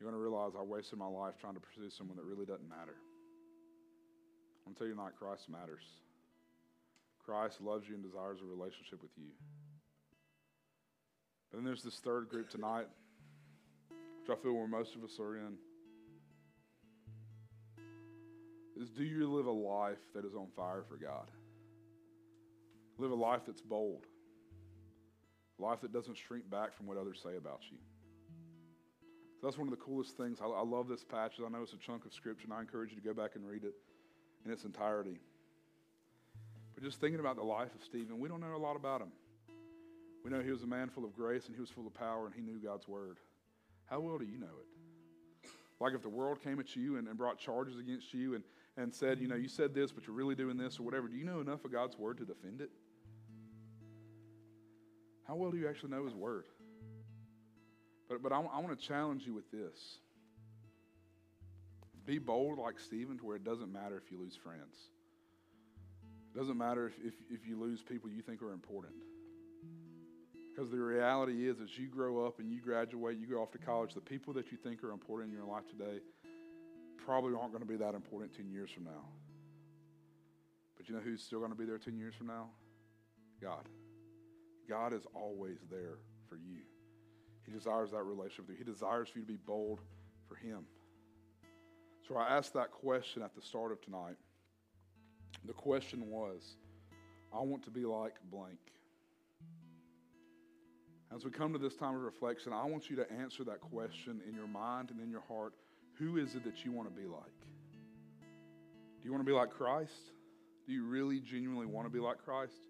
You're 0.00 0.10
going 0.10 0.20
to 0.20 0.28
realize 0.28 0.54
I 0.58 0.62
wasted 0.64 0.98
my 0.98 1.06
life 1.06 1.34
trying 1.40 1.54
to 1.54 1.60
pursue 1.60 1.88
someone 1.88 2.16
that 2.16 2.24
really 2.24 2.46
doesn't 2.46 2.68
matter. 2.68 2.96
I'm 4.66 4.72
going 4.72 4.74
to 4.74 4.78
tell 4.80 4.88
you 4.88 4.94
tonight, 4.94 5.12
Christ 5.16 5.48
matters. 5.48 5.84
Christ 7.24 7.60
loves 7.60 7.88
you 7.88 7.94
and 7.94 8.02
desires 8.02 8.40
a 8.42 8.44
relationship 8.44 9.00
with 9.02 9.12
you. 9.16 9.30
But 11.52 11.58
then 11.58 11.64
there's 11.64 11.84
this 11.84 12.00
third 12.00 12.28
group 12.28 12.50
tonight, 12.50 12.86
which 14.26 14.36
I 14.36 14.42
feel 14.42 14.52
where 14.52 14.66
most 14.66 14.94
of 14.94 15.04
us 15.04 15.18
are 15.20 15.36
in. 15.36 15.54
Is 18.80 18.90
do 18.90 19.04
you 19.04 19.32
live 19.32 19.46
a 19.46 19.50
life 19.50 20.00
that 20.14 20.24
is 20.24 20.34
on 20.34 20.48
fire 20.56 20.84
for 20.88 20.96
God? 20.96 21.30
Live 22.98 23.10
a 23.10 23.14
life 23.14 23.42
that's 23.46 23.62
bold. 23.62 24.06
A 25.58 25.62
life 25.62 25.80
that 25.82 25.92
doesn't 25.92 26.16
shrink 26.16 26.48
back 26.50 26.74
from 26.74 26.86
what 26.86 26.96
others 26.96 27.20
say 27.22 27.36
about 27.36 27.60
you. 27.70 27.78
So 29.40 29.46
that's 29.46 29.58
one 29.58 29.68
of 29.68 29.70
the 29.70 29.82
coolest 29.82 30.16
things. 30.16 30.38
I, 30.42 30.46
I 30.46 30.62
love 30.62 30.88
this 30.88 31.04
passage. 31.04 31.40
I 31.44 31.48
know 31.48 31.62
it's 31.62 31.72
a 31.72 31.78
chunk 31.78 32.04
of 32.04 32.12
scripture, 32.12 32.44
and 32.44 32.52
I 32.52 32.60
encourage 32.60 32.90
you 32.90 32.96
to 32.96 33.02
go 33.02 33.14
back 33.14 33.36
and 33.36 33.46
read 33.46 33.64
it 33.64 33.74
in 34.44 34.50
its 34.50 34.64
entirety. 34.64 35.20
But 36.74 36.84
just 36.84 37.00
thinking 37.00 37.20
about 37.20 37.36
the 37.36 37.44
life 37.44 37.74
of 37.74 37.82
Stephen, 37.82 38.18
we 38.18 38.28
don't 38.28 38.40
know 38.40 38.54
a 38.54 38.58
lot 38.58 38.76
about 38.76 39.00
him. 39.00 39.12
We 40.24 40.30
know 40.30 40.40
he 40.40 40.50
was 40.50 40.62
a 40.62 40.66
man 40.66 40.88
full 40.88 41.04
of 41.04 41.14
grace 41.14 41.46
and 41.46 41.54
he 41.54 41.60
was 41.60 41.70
full 41.70 41.86
of 41.86 41.94
power 41.94 42.26
and 42.26 42.34
he 42.34 42.42
knew 42.42 42.58
God's 42.58 42.88
word. 42.88 43.18
How 43.86 44.00
well 44.00 44.18
do 44.18 44.24
you 44.24 44.38
know 44.38 44.46
it? 44.46 45.50
Like 45.80 45.94
if 45.94 46.02
the 46.02 46.08
world 46.08 46.42
came 46.42 46.58
at 46.58 46.74
you 46.74 46.96
and, 46.96 47.06
and 47.06 47.16
brought 47.18 47.38
charges 47.38 47.78
against 47.78 48.12
you 48.14 48.34
and, 48.34 48.44
and 48.76 48.94
said, 48.94 49.20
you 49.20 49.28
know, 49.28 49.36
you 49.36 49.48
said 49.48 49.74
this, 49.74 49.92
but 49.92 50.06
you're 50.06 50.16
really 50.16 50.34
doing 50.34 50.56
this 50.56 50.78
or 50.78 50.82
whatever, 50.82 51.08
do 51.08 51.16
you 51.16 51.24
know 51.24 51.40
enough 51.40 51.64
of 51.64 51.72
God's 51.72 51.98
word 51.98 52.18
to 52.18 52.24
defend 52.24 52.60
it? 52.60 52.70
How 55.26 55.34
well 55.34 55.50
do 55.50 55.56
you 55.56 55.68
actually 55.68 55.90
know 55.90 56.04
His 56.04 56.14
Word? 56.14 56.44
But, 58.08 58.22
but 58.22 58.32
I, 58.32 58.36
I 58.36 58.60
want 58.60 58.78
to 58.78 58.86
challenge 58.86 59.26
you 59.26 59.34
with 59.34 59.50
this. 59.50 59.98
Be 62.04 62.18
bold 62.18 62.58
like 62.58 62.78
Stephen 62.78 63.18
to 63.18 63.24
where 63.24 63.36
it 63.36 63.42
doesn't 63.42 63.72
matter 63.72 64.00
if 64.04 64.12
you 64.12 64.18
lose 64.20 64.36
friends. 64.36 64.76
It 66.32 66.38
doesn't 66.38 66.56
matter 66.56 66.86
if, 66.86 66.94
if, 67.04 67.14
if 67.28 67.46
you 67.48 67.58
lose 67.58 67.82
people 67.82 68.08
you 68.08 68.22
think 68.22 68.42
are 68.42 68.52
important. 68.52 68.94
Because 70.56 70.70
the 70.70 70.78
reality 70.78 71.48
is, 71.48 71.60
as 71.60 71.76
you 71.76 71.86
grow 71.86 72.24
up 72.24 72.38
and 72.38 72.50
you 72.50 72.62
graduate, 72.62 73.18
you 73.18 73.26
go 73.26 73.42
off 73.42 73.50
to 73.50 73.58
college, 73.58 73.92
the 73.92 74.00
people 74.00 74.32
that 74.32 74.50
you 74.50 74.56
think 74.56 74.82
are 74.82 74.90
important 74.90 75.30
in 75.30 75.36
your 75.36 75.46
life 75.46 75.64
today 75.68 76.00
probably 77.04 77.34
aren't 77.34 77.52
going 77.52 77.62
to 77.62 77.68
be 77.68 77.76
that 77.76 77.94
important 77.94 78.34
10 78.34 78.48
years 78.50 78.70
from 78.70 78.84
now. 78.84 79.04
But 80.78 80.88
you 80.88 80.94
know 80.94 81.02
who's 81.02 81.22
still 81.22 81.40
going 81.40 81.50
to 81.50 81.58
be 81.58 81.66
there 81.66 81.76
10 81.76 81.98
years 81.98 82.14
from 82.14 82.28
now? 82.28 82.46
God. 83.40 83.68
God 84.66 84.94
is 84.94 85.02
always 85.14 85.58
there 85.70 85.98
for 86.26 86.36
you. 86.36 86.62
He 87.44 87.52
desires 87.52 87.90
that 87.90 88.02
relationship 88.02 88.48
with 88.48 88.58
you. 88.58 88.64
He 88.64 88.70
desires 88.70 89.10
for 89.10 89.18
you 89.18 89.24
to 89.26 89.30
be 89.30 89.38
bold 89.46 89.80
for 90.26 90.36
Him. 90.36 90.64
So 92.08 92.16
I 92.16 92.34
asked 92.34 92.54
that 92.54 92.72
question 92.72 93.22
at 93.22 93.34
the 93.34 93.42
start 93.42 93.72
of 93.72 93.82
tonight. 93.82 94.16
The 95.44 95.52
question 95.52 96.08
was, 96.08 96.56
I 97.30 97.40
want 97.40 97.62
to 97.64 97.70
be 97.70 97.84
like 97.84 98.14
blank. 98.30 98.58
As 101.16 101.24
we 101.24 101.30
come 101.30 101.54
to 101.54 101.58
this 101.58 101.74
time 101.74 101.94
of 101.94 102.02
reflection, 102.02 102.52
I 102.52 102.66
want 102.66 102.90
you 102.90 102.96
to 102.96 103.10
answer 103.10 103.42
that 103.44 103.62
question 103.62 104.20
in 104.28 104.34
your 104.34 104.46
mind 104.46 104.90
and 104.90 105.00
in 105.00 105.10
your 105.10 105.22
heart. 105.22 105.54
Who 105.98 106.18
is 106.18 106.34
it 106.34 106.44
that 106.44 106.62
you 106.62 106.72
want 106.72 106.94
to 106.94 106.94
be 106.94 107.08
like? 107.08 107.40
Do 108.20 109.04
you 109.04 109.12
want 109.12 109.24
to 109.24 109.26
be 109.26 109.32
like 109.32 109.48
Christ? 109.48 110.12
Do 110.66 110.74
you 110.74 110.84
really 110.84 111.20
genuinely 111.20 111.64
want 111.64 111.86
to 111.86 111.90
be 111.90 112.00
like 112.00 112.18
Christ? 112.22 112.68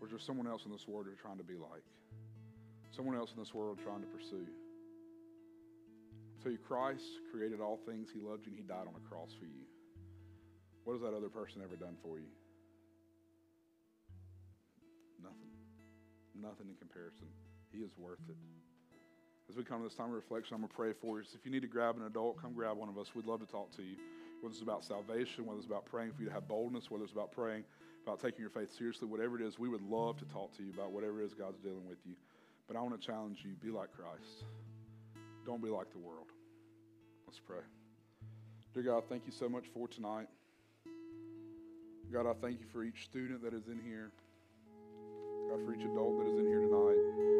Or 0.00 0.06
is 0.06 0.12
there 0.12 0.18
someone 0.18 0.46
else 0.46 0.64
in 0.64 0.72
this 0.72 0.88
world 0.88 1.04
you're 1.04 1.20
trying 1.20 1.36
to 1.36 1.44
be 1.44 1.56
like? 1.56 1.84
Someone 2.96 3.16
else 3.16 3.32
in 3.36 3.38
this 3.38 3.52
world 3.52 3.78
trying 3.84 4.00
to 4.00 4.06
pursue? 4.06 4.46
So 6.42 6.48
you 6.48 6.56
Christ 6.56 7.04
created 7.30 7.60
all 7.60 7.78
things. 7.84 8.08
He 8.14 8.20
loved 8.20 8.46
you 8.46 8.52
and 8.52 8.60
he 8.60 8.66
died 8.66 8.88
on 8.88 8.94
a 8.96 9.08
cross 9.10 9.34
for 9.38 9.44
you. 9.44 9.68
What 10.84 10.94
has 10.94 11.02
that 11.02 11.12
other 11.12 11.28
person 11.28 11.60
ever 11.62 11.76
done 11.76 11.98
for 12.02 12.18
you? 12.18 12.32
Nothing. 15.22 15.52
Nothing 16.34 16.68
in 16.70 16.76
comparison. 16.76 17.26
He 17.72 17.78
is 17.78 17.90
worth 17.98 18.20
it. 18.28 18.36
As 19.50 19.56
we 19.56 19.64
come 19.64 19.78
to 19.78 19.88
this 19.88 19.94
time 19.94 20.08
of 20.08 20.14
reflection, 20.14 20.54
I'm 20.54 20.60
going 20.60 20.68
to 20.68 20.74
pray 20.74 20.92
for 20.92 21.18
you. 21.18 21.24
So 21.24 21.36
if 21.38 21.44
you 21.44 21.50
need 21.50 21.62
to 21.62 21.68
grab 21.68 21.96
an 21.96 22.04
adult, 22.04 22.40
come 22.40 22.52
grab 22.52 22.76
one 22.76 22.88
of 22.88 22.98
us. 22.98 23.14
We'd 23.14 23.24
love 23.24 23.40
to 23.40 23.46
talk 23.46 23.74
to 23.76 23.82
you. 23.82 23.96
Whether 24.40 24.52
it's 24.52 24.62
about 24.62 24.84
salvation, 24.84 25.46
whether 25.46 25.58
it's 25.58 25.66
about 25.66 25.86
praying 25.86 26.12
for 26.12 26.22
you 26.22 26.28
to 26.28 26.34
have 26.34 26.46
boldness, 26.46 26.90
whether 26.90 27.04
it's 27.04 27.12
about 27.12 27.32
praying 27.32 27.64
about 28.04 28.20
taking 28.20 28.40
your 28.40 28.50
faith 28.50 28.72
seriously, 28.76 29.06
whatever 29.06 29.38
it 29.38 29.44
is, 29.44 29.58
we 29.58 29.68
would 29.68 29.82
love 29.82 30.16
to 30.18 30.24
talk 30.26 30.56
to 30.56 30.62
you 30.62 30.70
about 30.72 30.92
whatever 30.92 31.20
it 31.20 31.26
is 31.26 31.34
God's 31.34 31.58
dealing 31.58 31.86
with 31.86 31.98
you. 32.06 32.14
But 32.66 32.76
I 32.76 32.80
want 32.80 32.98
to 32.98 33.06
challenge 33.06 33.40
you 33.44 33.52
be 33.62 33.70
like 33.70 33.90
Christ. 33.92 34.44
Don't 35.44 35.62
be 35.62 35.68
like 35.68 35.90
the 35.92 35.98
world. 35.98 36.28
Let's 37.26 37.40
pray. 37.40 37.60
Dear 38.74 38.82
God, 38.82 39.04
thank 39.08 39.26
you 39.26 39.32
so 39.32 39.48
much 39.48 39.64
for 39.74 39.88
tonight. 39.88 40.28
God, 42.12 42.26
I 42.26 42.32
thank 42.40 42.60
you 42.60 42.66
for 42.72 42.84
each 42.84 43.04
student 43.04 43.42
that 43.42 43.52
is 43.52 43.66
in 43.66 43.80
here. 43.84 44.10
God, 45.50 45.64
for 45.66 45.74
each 45.74 45.84
adult 45.84 46.18
that 46.18 46.30
is 46.30 46.38
in 46.38 46.46
here 46.46 46.60
tonight. 46.60 47.37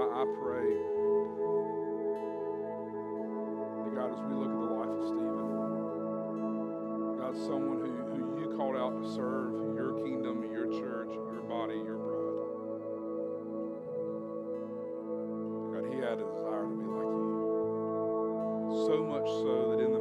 I, 0.00 0.24
pray 0.40 0.72
that 3.84 3.92
God, 3.92 4.08
as 4.16 4.20
we 4.24 4.32
look 4.34 4.48
at 4.48 4.56
the 4.56 4.72
life 4.72 4.88
of 4.96 5.04
Stephen, 5.04 5.44
God, 7.20 7.36
someone 7.36 7.84
who 7.84 8.40
you 8.40 8.48
called 8.56 8.76
out 8.76 8.96
to 8.96 9.04
serve 9.12 9.52
your 9.76 10.00
kingdom, 10.00 10.42
your 10.50 10.68
church, 10.72 11.12
your 11.12 11.42
body, 11.44 11.76
your 11.84 11.98
bride. 12.00 12.80
God, 15.68 15.84
he 15.92 16.00
had 16.00 16.16
a 16.16 16.24
desire 16.24 16.64
to 16.64 16.76
be 16.80 16.88
like 16.88 17.12
you. 17.20 17.36
So 18.88 19.04
much 19.04 19.28
so 19.44 19.76
that 19.76 19.84
in 19.84 19.92
the 19.92 19.99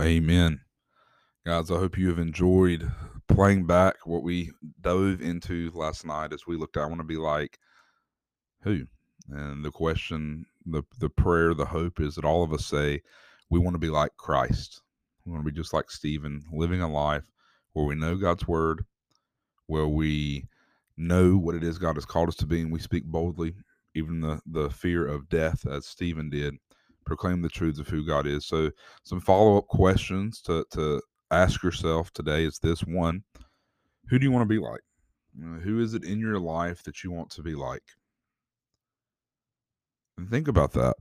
Amen. 0.00 0.60
Guys, 1.44 1.72
I 1.72 1.74
hope 1.74 1.98
you 1.98 2.08
have 2.08 2.20
enjoyed 2.20 2.88
playing 3.26 3.66
back 3.66 3.96
what 4.06 4.22
we 4.22 4.52
dove 4.80 5.20
into 5.20 5.72
last 5.74 6.06
night 6.06 6.32
as 6.32 6.46
we 6.46 6.56
looked 6.56 6.76
at 6.76 6.84
I 6.84 6.86
want 6.86 7.00
to 7.00 7.04
be 7.04 7.16
like 7.16 7.58
who? 8.62 8.86
And 9.28 9.64
the 9.64 9.72
question, 9.72 10.46
the 10.64 10.84
the 11.00 11.08
prayer, 11.08 11.52
the 11.52 11.64
hope 11.64 12.00
is 12.00 12.14
that 12.14 12.24
all 12.24 12.44
of 12.44 12.52
us 12.52 12.64
say 12.64 13.00
we 13.50 13.58
want 13.58 13.74
to 13.74 13.80
be 13.80 13.90
like 13.90 14.16
Christ. 14.16 14.82
We 15.24 15.32
want 15.32 15.44
to 15.44 15.50
be 15.50 15.56
just 15.56 15.72
like 15.72 15.90
Stephen, 15.90 16.44
living 16.52 16.80
a 16.80 16.88
life 16.88 17.24
where 17.72 17.84
we 17.84 17.96
know 17.96 18.16
God's 18.16 18.46
word, 18.46 18.84
where 19.66 19.88
we 19.88 20.46
know 20.96 21.36
what 21.36 21.56
it 21.56 21.64
is 21.64 21.76
God 21.76 21.96
has 21.96 22.04
called 22.04 22.28
us 22.28 22.36
to 22.36 22.46
be, 22.46 22.60
and 22.60 22.72
we 22.72 22.78
speak 22.78 23.04
boldly, 23.04 23.54
even 23.96 24.20
the 24.20 24.40
the 24.46 24.70
fear 24.70 25.06
of 25.06 25.28
death, 25.28 25.66
as 25.66 25.86
Stephen 25.86 26.30
did, 26.30 26.54
proclaim 27.08 27.42
the 27.42 27.48
truths 27.48 27.80
of 27.80 27.88
who 27.88 28.06
God 28.06 28.26
is. 28.26 28.46
So, 28.46 28.70
some 29.02 29.20
follow 29.20 29.56
up 29.58 29.66
questions 29.66 30.40
to 30.42 30.64
to 30.70 31.02
ask 31.30 31.62
yourself 31.62 32.12
today 32.12 32.44
is 32.44 32.58
this 32.58 32.80
one: 32.82 33.24
Who 34.08 34.18
do 34.18 34.24
you 34.24 34.30
want 34.30 34.48
to 34.48 34.54
be 34.54 34.60
like? 34.60 34.82
Uh, 35.42 35.58
Who 35.60 35.80
is 35.80 35.94
it 35.94 36.04
in 36.04 36.20
your 36.20 36.38
life 36.38 36.82
that 36.84 37.02
you 37.02 37.10
want 37.10 37.30
to 37.30 37.42
be 37.42 37.54
like? 37.54 37.82
And 40.18 40.28
think 40.28 40.46
about 40.46 40.72
that. 40.72 40.94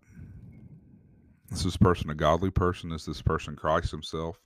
Is 1.52 1.64
this 1.64 1.78
person 1.78 2.10
a 2.10 2.16
godly 2.16 2.52
person? 2.52 2.92
Is 2.92 3.06
this 3.06 3.22
person 3.22 3.56
Christ 3.56 3.92
Himself? 3.92 4.40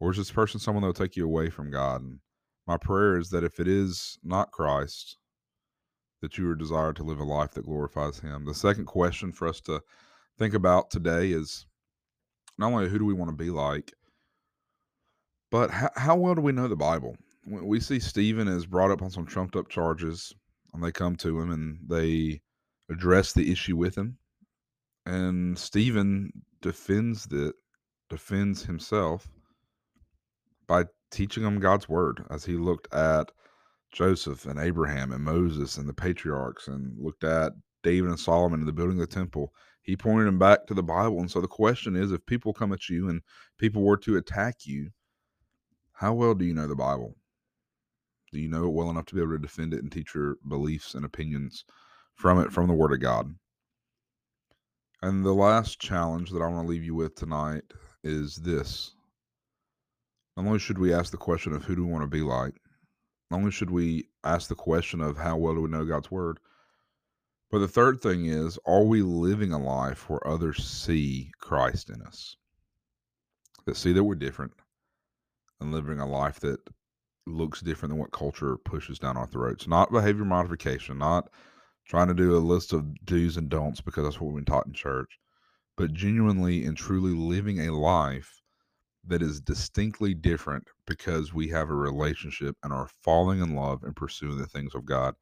Or 0.00 0.10
is 0.10 0.16
this 0.16 0.30
person 0.30 0.60
someone 0.60 0.82
that 0.82 0.88
will 0.88 0.94
take 0.94 1.16
you 1.16 1.24
away 1.24 1.50
from 1.50 1.70
God? 1.70 2.02
And 2.02 2.20
my 2.66 2.76
prayer 2.76 3.18
is 3.18 3.30
that 3.30 3.44
if 3.44 3.58
it 3.58 3.66
is 3.66 4.18
not 4.22 4.52
Christ, 4.52 5.18
that 6.20 6.38
you 6.38 6.48
are 6.50 6.54
desired 6.54 6.96
to 6.96 7.02
live 7.02 7.20
a 7.20 7.24
life 7.24 7.52
that 7.52 7.64
glorifies 7.64 8.18
Him. 8.18 8.44
The 8.44 8.54
second 8.54 8.86
question 8.86 9.32
for 9.32 9.48
us 9.48 9.60
to 9.62 9.80
think 10.38 10.54
about 10.54 10.90
today 10.90 11.32
is 11.32 11.66
not 12.58 12.72
only 12.72 12.88
who 12.88 12.98
do 12.98 13.04
we 13.04 13.14
want 13.14 13.30
to 13.30 13.36
be 13.36 13.50
like, 13.50 13.92
but 15.50 15.70
how, 15.70 15.90
how 15.96 16.16
well 16.16 16.34
do 16.34 16.40
we 16.40 16.52
know 16.52 16.68
the 16.68 16.76
Bible? 16.76 17.16
We 17.46 17.80
see 17.80 17.98
Stephen 17.98 18.46
is 18.46 18.66
brought 18.66 18.90
up 18.90 19.02
on 19.02 19.10
some 19.10 19.26
trumped 19.26 19.56
up 19.56 19.68
charges, 19.68 20.34
and 20.72 20.82
they 20.82 20.92
come 20.92 21.16
to 21.16 21.40
him 21.40 21.50
and 21.50 21.78
they 21.88 22.40
address 22.90 23.32
the 23.32 23.50
issue 23.50 23.76
with 23.76 23.96
him. 23.96 24.18
And 25.06 25.58
Stephen 25.58 26.30
defends 26.60 27.26
it, 27.32 27.54
defends 28.10 28.62
himself 28.62 29.28
by 30.66 30.84
teaching 31.10 31.42
them 31.42 31.60
God's 31.60 31.88
word 31.88 32.22
as 32.30 32.44
he 32.44 32.54
looked 32.54 32.92
at 32.92 33.30
Joseph 33.92 34.44
and 34.44 34.58
Abraham 34.58 35.12
and 35.12 35.24
Moses 35.24 35.78
and 35.78 35.88
the 35.88 35.94
patriarchs 35.94 36.68
and 36.68 36.94
looked 37.02 37.24
at 37.24 37.52
David 37.82 38.10
and 38.10 38.20
Solomon 38.20 38.60
and 38.60 38.68
the 38.68 38.72
building 38.72 39.00
of 39.00 39.08
the 39.08 39.14
temple. 39.14 39.54
He 39.88 39.96
pointed 39.96 40.26
them 40.26 40.38
back 40.38 40.66
to 40.66 40.74
the 40.74 40.82
Bible. 40.82 41.18
And 41.20 41.30
so 41.30 41.40
the 41.40 41.48
question 41.48 41.96
is 41.96 42.12
if 42.12 42.26
people 42.26 42.52
come 42.52 42.74
at 42.74 42.90
you 42.90 43.08
and 43.08 43.22
people 43.56 43.80
were 43.80 43.96
to 43.96 44.18
attack 44.18 44.66
you, 44.66 44.90
how 45.92 46.12
well 46.12 46.34
do 46.34 46.44
you 46.44 46.52
know 46.52 46.66
the 46.66 46.76
Bible? 46.76 47.16
Do 48.30 48.38
you 48.38 48.50
know 48.50 48.66
it 48.66 48.74
well 48.74 48.90
enough 48.90 49.06
to 49.06 49.14
be 49.14 49.22
able 49.22 49.32
to 49.32 49.38
defend 49.38 49.72
it 49.72 49.82
and 49.82 49.90
teach 49.90 50.14
your 50.14 50.36
beliefs 50.46 50.92
and 50.92 51.06
opinions 51.06 51.64
from 52.12 52.38
it, 52.38 52.52
from 52.52 52.66
the 52.68 52.74
Word 52.74 52.92
of 52.92 53.00
God? 53.00 53.34
And 55.00 55.24
the 55.24 55.32
last 55.32 55.80
challenge 55.80 56.32
that 56.32 56.42
I 56.42 56.48
want 56.48 56.66
to 56.66 56.70
leave 56.70 56.84
you 56.84 56.94
with 56.94 57.14
tonight 57.14 57.64
is 58.04 58.36
this. 58.36 58.92
Not 60.36 60.44
only 60.44 60.58
should 60.58 60.76
we 60.76 60.92
ask 60.92 61.12
the 61.12 61.16
question 61.16 61.54
of 61.54 61.64
who 61.64 61.74
do 61.74 61.86
we 61.86 61.90
want 61.90 62.02
to 62.02 62.08
be 62.08 62.20
like, 62.20 62.60
not 63.30 63.38
only 63.38 63.52
should 63.52 63.70
we 63.70 64.10
ask 64.22 64.50
the 64.50 64.54
question 64.54 65.00
of 65.00 65.16
how 65.16 65.38
well 65.38 65.54
do 65.54 65.62
we 65.62 65.70
know 65.70 65.86
God's 65.86 66.10
Word, 66.10 66.40
but 67.50 67.60
the 67.60 67.68
third 67.68 68.00
thing 68.00 68.26
is, 68.26 68.58
are 68.66 68.84
we 68.84 69.02
living 69.02 69.52
a 69.52 69.58
life 69.58 70.08
where 70.08 70.26
others 70.26 70.66
see 70.66 71.30
Christ 71.40 71.90
in 71.90 72.02
us? 72.02 72.36
That 73.66 73.76
see 73.76 73.92
that 73.92 74.04
we're 74.04 74.14
different 74.14 74.52
and 75.60 75.72
living 75.72 76.00
a 76.00 76.06
life 76.06 76.40
that 76.40 76.60
looks 77.26 77.60
different 77.60 77.90
than 77.90 77.98
what 77.98 78.12
culture 78.12 78.56
pushes 78.56 78.98
down 78.98 79.16
our 79.16 79.26
throats. 79.26 79.66
Not 79.66 79.92
behavior 79.92 80.24
modification, 80.24 80.98
not 80.98 81.28
trying 81.86 82.08
to 82.08 82.14
do 82.14 82.36
a 82.36 82.38
list 82.38 82.72
of 82.72 82.86
do's 83.04 83.36
and 83.36 83.48
don'ts 83.48 83.80
because 83.80 84.04
that's 84.04 84.20
what 84.20 84.28
we've 84.28 84.44
been 84.44 84.52
taught 84.52 84.66
in 84.66 84.72
church, 84.72 85.18
but 85.76 85.92
genuinely 85.92 86.64
and 86.64 86.76
truly 86.76 87.14
living 87.14 87.66
a 87.66 87.72
life 87.72 88.40
that 89.06 89.22
is 89.22 89.40
distinctly 89.40 90.12
different 90.12 90.68
because 90.86 91.32
we 91.32 91.48
have 91.48 91.70
a 91.70 91.74
relationship 91.74 92.56
and 92.62 92.72
are 92.72 92.90
falling 93.02 93.40
in 93.40 93.54
love 93.54 93.82
and 93.84 93.96
pursuing 93.96 94.36
the 94.36 94.46
things 94.46 94.74
of 94.74 94.84
God. 94.84 95.14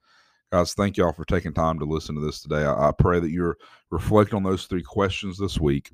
Guys, 0.52 0.74
thank 0.74 0.96
y'all 0.96 1.12
for 1.12 1.24
taking 1.24 1.52
time 1.52 1.78
to 1.80 1.84
listen 1.84 2.14
to 2.14 2.20
this 2.20 2.40
today. 2.40 2.64
I, 2.64 2.88
I 2.88 2.92
pray 2.92 3.18
that 3.18 3.30
you're 3.30 3.56
on 4.32 4.44
those 4.44 4.66
three 4.66 4.82
questions 4.82 5.38
this 5.38 5.58
week. 5.58 5.90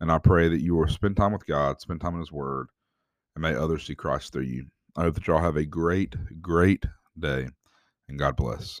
And 0.00 0.12
I 0.12 0.18
pray 0.18 0.48
that 0.48 0.60
you 0.60 0.74
will 0.74 0.88
spend 0.88 1.16
time 1.16 1.32
with 1.32 1.46
God, 1.46 1.80
spend 1.80 2.00
time 2.00 2.14
in 2.14 2.20
His 2.20 2.32
Word, 2.32 2.68
and 3.34 3.42
may 3.42 3.54
others 3.54 3.86
see 3.86 3.94
Christ 3.94 4.32
through 4.32 4.42
you. 4.42 4.66
I 4.96 5.02
hope 5.02 5.14
that 5.14 5.26
y'all 5.26 5.40
have 5.40 5.56
a 5.56 5.64
great, 5.64 6.14
great 6.42 6.84
day, 7.18 7.48
and 8.08 8.18
God 8.18 8.36
bless. 8.36 8.80